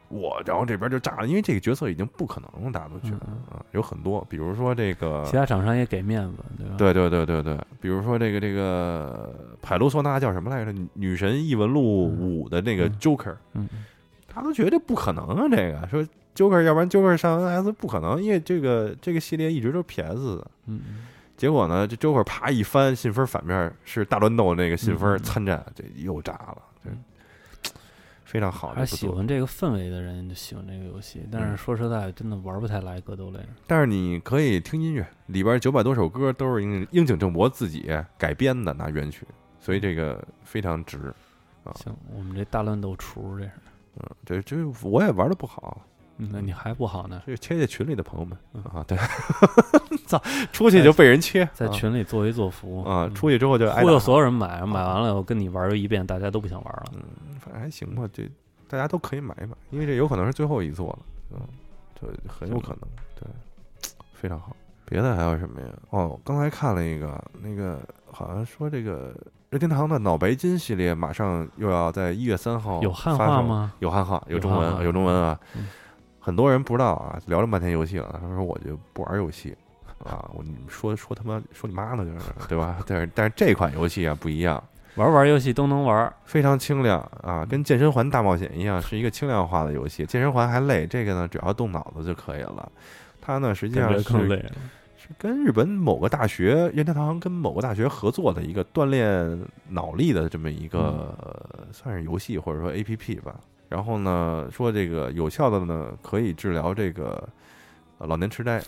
[0.09, 6.75] 我然后这边就炸了，因为这个角色已经不可能了，大家都觉得嗯啊，有很多，比如说这个其他厂商也给面子，对吧？
[6.77, 10.71] 对对对对对，比如说这个这个海卢索纳叫什么来着？
[10.73, 13.35] 女女神异闻录五的那个嗯 Joker，、
[14.27, 15.47] 他都觉得不可能啊！
[15.49, 16.05] 这个说
[16.35, 20.81] Joker，要不然 Joker 上 NS 不可能，因为这个这个系列一直都是 PS 嗯
[21.37, 26.61] 结果呢，这 Joker 啪一翻，信封反面是大乱斗那个信封参战，这又炸了，
[28.25, 28.69] 非常好。
[28.69, 33.39] 还喜欢这个氛围的人就喜欢这个游戏，但是嗯说实在，真的玩不太来格斗类。
[33.67, 39.25] 但是你可以听音乐，里边九百多首歌都是樱樱井正博自己改编的，拿原曲，
[39.59, 41.13] 所以这个非常值
[41.63, 41.71] 啊。
[41.75, 43.51] 行，我们这大乱斗厨这是，
[43.95, 48.97] 嗯，这这我也玩的不好，嗯那你还不好呢，这个切切群里的朋友们嗯啊，对，
[50.07, 50.21] 操，
[50.51, 56.85] 出去就被人切，在群里作威作福啊，嗯出去之后就忽悠所有人买，买完了以后跟你玩儿一遍，大家都不想玩了。
[56.95, 57.01] 嗯，
[57.39, 58.23] 反正还行吧，这
[58.67, 60.99] 大家都可以买一买，因为这有可能是最后一座了，
[61.35, 61.39] 嗯，
[61.99, 62.89] 这很有可能，
[63.19, 63.29] 对，
[64.13, 64.55] 非常好。
[64.89, 65.67] 别的还有什么呀？
[65.89, 67.79] 哦，刚才看了一个，那个
[68.11, 69.13] 好像说这个
[69.49, 73.15] 任天堂的脑白金系列马上又要在一月三号有汉？
[73.17, 73.73] 化吗？
[73.79, 75.67] 有汉化，有有中文，有中文啊嗯。
[76.27, 79.55] 很多人不知道啊，聊了半天游戏了，他说我就不玩游戏
[80.03, 82.79] 啊，我你们说说他妈说你妈呢，就是对吧？
[82.85, 84.61] 但是但是这款游戏啊不一样，
[84.95, 90.05] 玩玩游戏都能玩儿，非常轻量啊，跟健身环大冒险一样，是一个轻量化的游戏。
[90.05, 92.69] 健身环还累，这个呢只要动脑子就可以了。
[93.21, 94.51] 它呢实际上是更累了。
[94.97, 99.39] 是跟日本某个大学任天堂跟某个大学合作的一个锻炼
[99.69, 103.33] 脑力的这么一个、呃算是游戏或者说 A P P 吧。
[103.69, 107.27] 然后呢说这个有效的呢可以治疗这个
[107.97, 108.61] 呃老年痴呆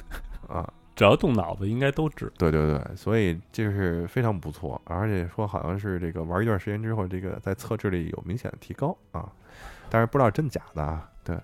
[0.47, 2.31] 啊，只要动脑子，应该都治。
[2.37, 9.31] 对对对，所以这是非常不错，而且说好像是这个玩一段时间之后，这个在测智力有明显的提高啊，
[9.89, 11.09] 但是不知道真假的啊。
[11.23, 11.37] 对，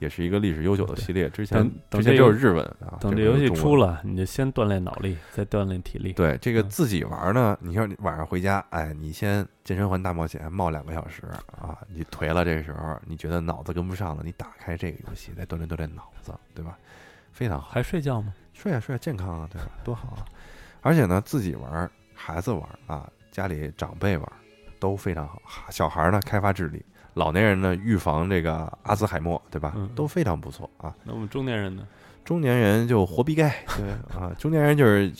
[0.00, 6.12] 也是一个历史悠久的系列，之前之前只有这游日文啊，等这游戏出了，你就先锻炼脑力，再锻炼体力。
[6.14, 11.22] 对这个嗯自己玩呢，你像你晚上回家，哎，你先健身环大冒险冒两个小时
[11.52, 16.76] 啊，你颓了，这个时候你觉得脑子跟不上了，你打开这个游戏再锻炼锻炼脑子，对吧？
[17.32, 17.68] 非常好。
[17.70, 18.34] 还睡觉吗？
[18.52, 19.70] 睡啊睡啊，健康啊，对吧？
[19.84, 20.24] 多好啊！
[20.80, 24.32] 而且呢，自己玩儿，孩子玩儿啊，家里长辈玩儿
[24.78, 25.40] 都非常好。
[25.70, 26.80] 小孩儿呢，开发智力；
[27.14, 29.72] 老年人呢，预防这个阿兹海默，对吧？
[29.76, 30.94] 嗯都非常不错啊。
[31.04, 31.86] 那我们中年人呢？
[32.22, 35.12] 中年人就活逼该，对啊， 中年人就是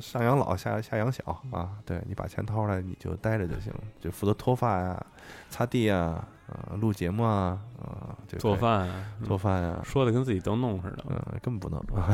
[0.00, 5.06] 上养老下下养小啊，对你把钱掏出来你就待着就行，就负责脱发呀、
[5.50, 11.04] 擦地呀、啊、录节目啊、啊，做饭啊，做饭呀、说的跟自己都弄似的。
[11.08, 12.12] 嗯，根本不能啊，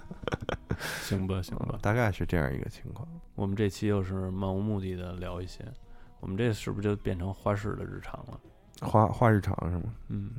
[1.04, 1.78] 行吧，行吧。
[1.80, 3.06] 大概是这样一个情况。
[3.36, 5.62] 我们这期又是漫无目的的聊一些，
[6.18, 8.40] 我们这是不是就变成花式的日常了？
[8.80, 9.82] 花花日常是吗？
[10.08, 10.30] 嗯，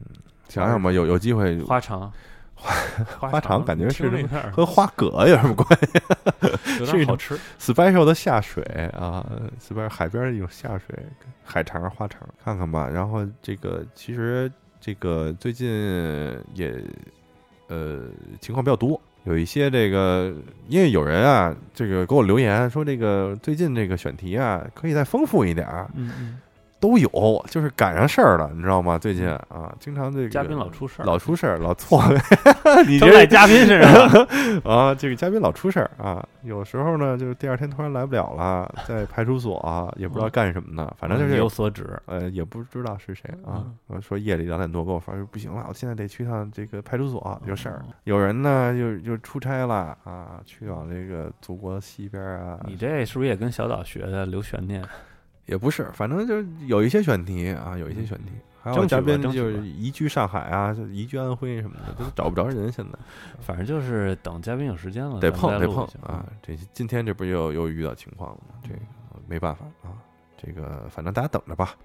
[0.50, 2.12] 想想吧，有有机会花肠，
[2.56, 4.10] 花花肠感觉是
[4.52, 7.38] 和花蛤有什么关系有是好吃。
[7.60, 8.64] special 的下水
[8.98, 9.26] 啊
[9.60, 11.06] ，special 海边儿有下水
[11.44, 12.88] 海肠、花肠，看看吧。
[12.88, 15.68] 然后这个其实这个最近
[16.54, 16.82] 也
[17.68, 18.04] 呃
[18.40, 20.34] 情况比较多，有一些这个
[20.68, 26.40] 因为有人啊这个给我留言说这个最近这个选题啊可以再丰富一点儿，嗯嗯，
[26.80, 28.98] 都有，就是赶上事儿了，你知道吗？
[28.98, 32.04] 最近啊，经常这个嘉宾老出事儿，老出事儿，老错，
[32.88, 34.28] 你都这在嘉宾身上。
[34.64, 42.00] 啊，这个嘉宾老出事儿啊，有时候呢，就是第二天突然来不了了，在派出所、啊、也不知道干什么呢，反正就是有所指。
[42.06, 43.66] 呃，也不知道是谁啊
[44.02, 47.94] 说夜里两点多给我发说不行了，我现在得去趟这个派出所，有事儿哦。
[48.04, 54.84] 有人呢就就出差了啊，去往这个祖国西边啊，你这是不是也跟小岛学的留悬念？
[55.48, 58.32] 也不是，反正就是有一些选题啊，有一些选题。
[58.62, 62.70] 还有嘉宾就是移居上海啊，就移居安徽什么的，都找不着人。
[62.70, 63.00] 现在
[63.40, 66.26] 反正就是等嘉宾有时间了，得碰得碰啊！
[66.44, 68.56] 这今天这不又又遇到情况了吗？
[68.62, 68.80] 这个
[69.26, 69.96] 没办法啊，
[70.36, 71.76] 这个反正大家等着吧。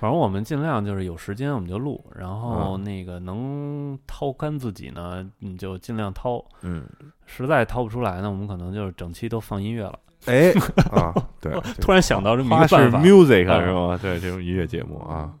[0.00, 6.44] 反正我们尽量就是有时间我们就录，然后嗯那个能掏干自己呢，你就尽量掏。
[6.62, 6.84] 嗯，
[7.24, 9.96] 实在掏不出来呢，我们可能就是整期都放音乐了。
[10.26, 10.52] 哎
[10.90, 13.98] 啊，对，突然想到这么一个办法，music 啊是吗？
[14.00, 15.32] 对，这种音乐节目啊，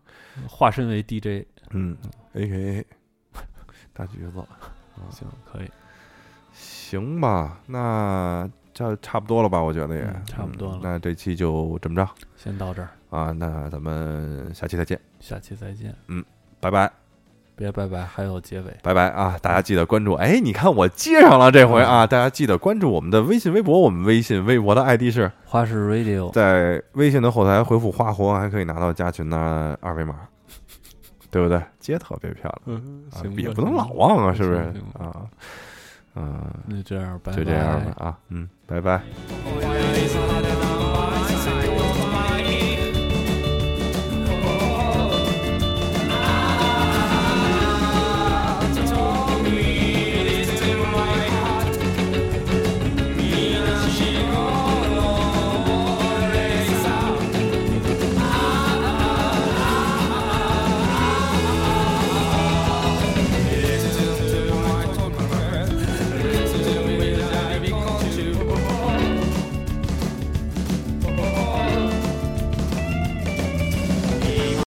[0.48, 1.96] 化身为 DJ，嗯
[2.34, 2.86] ，A K A
[3.92, 4.42] 大橘子，
[5.10, 5.70] 行，可以，
[6.52, 9.60] 行吧，那这差不多了吧？
[9.62, 15.94] 我觉得也嗯差不多了嗯那这期就这么着先到这儿，啊，那咱们下期再见，下期再见。
[16.08, 16.24] 嗯
[16.60, 17.05] 拜拜。
[17.56, 18.66] 别拜拜，还有结尾。
[18.82, 19.38] 拜拜啊！
[19.40, 20.12] 大家记得关注。
[20.14, 22.06] 哎，你看我接上了这回啊！
[22.06, 23.80] 大家记得关注我们的微信、微博。
[23.80, 30.14] 我们微信、微博的 ID 是花式 Radio，在微信的后台回复“花活”，还可以拿到加群的二维码，
[31.30, 31.60] 对不对？
[31.80, 34.58] 接特别漂亮嗯，啊也不能老忘啊，是不是
[34.98, 35.16] 啊？
[36.14, 37.38] 嗯，那这样，拜拜。
[37.38, 39.00] 就这样吧啊，嗯，拜拜。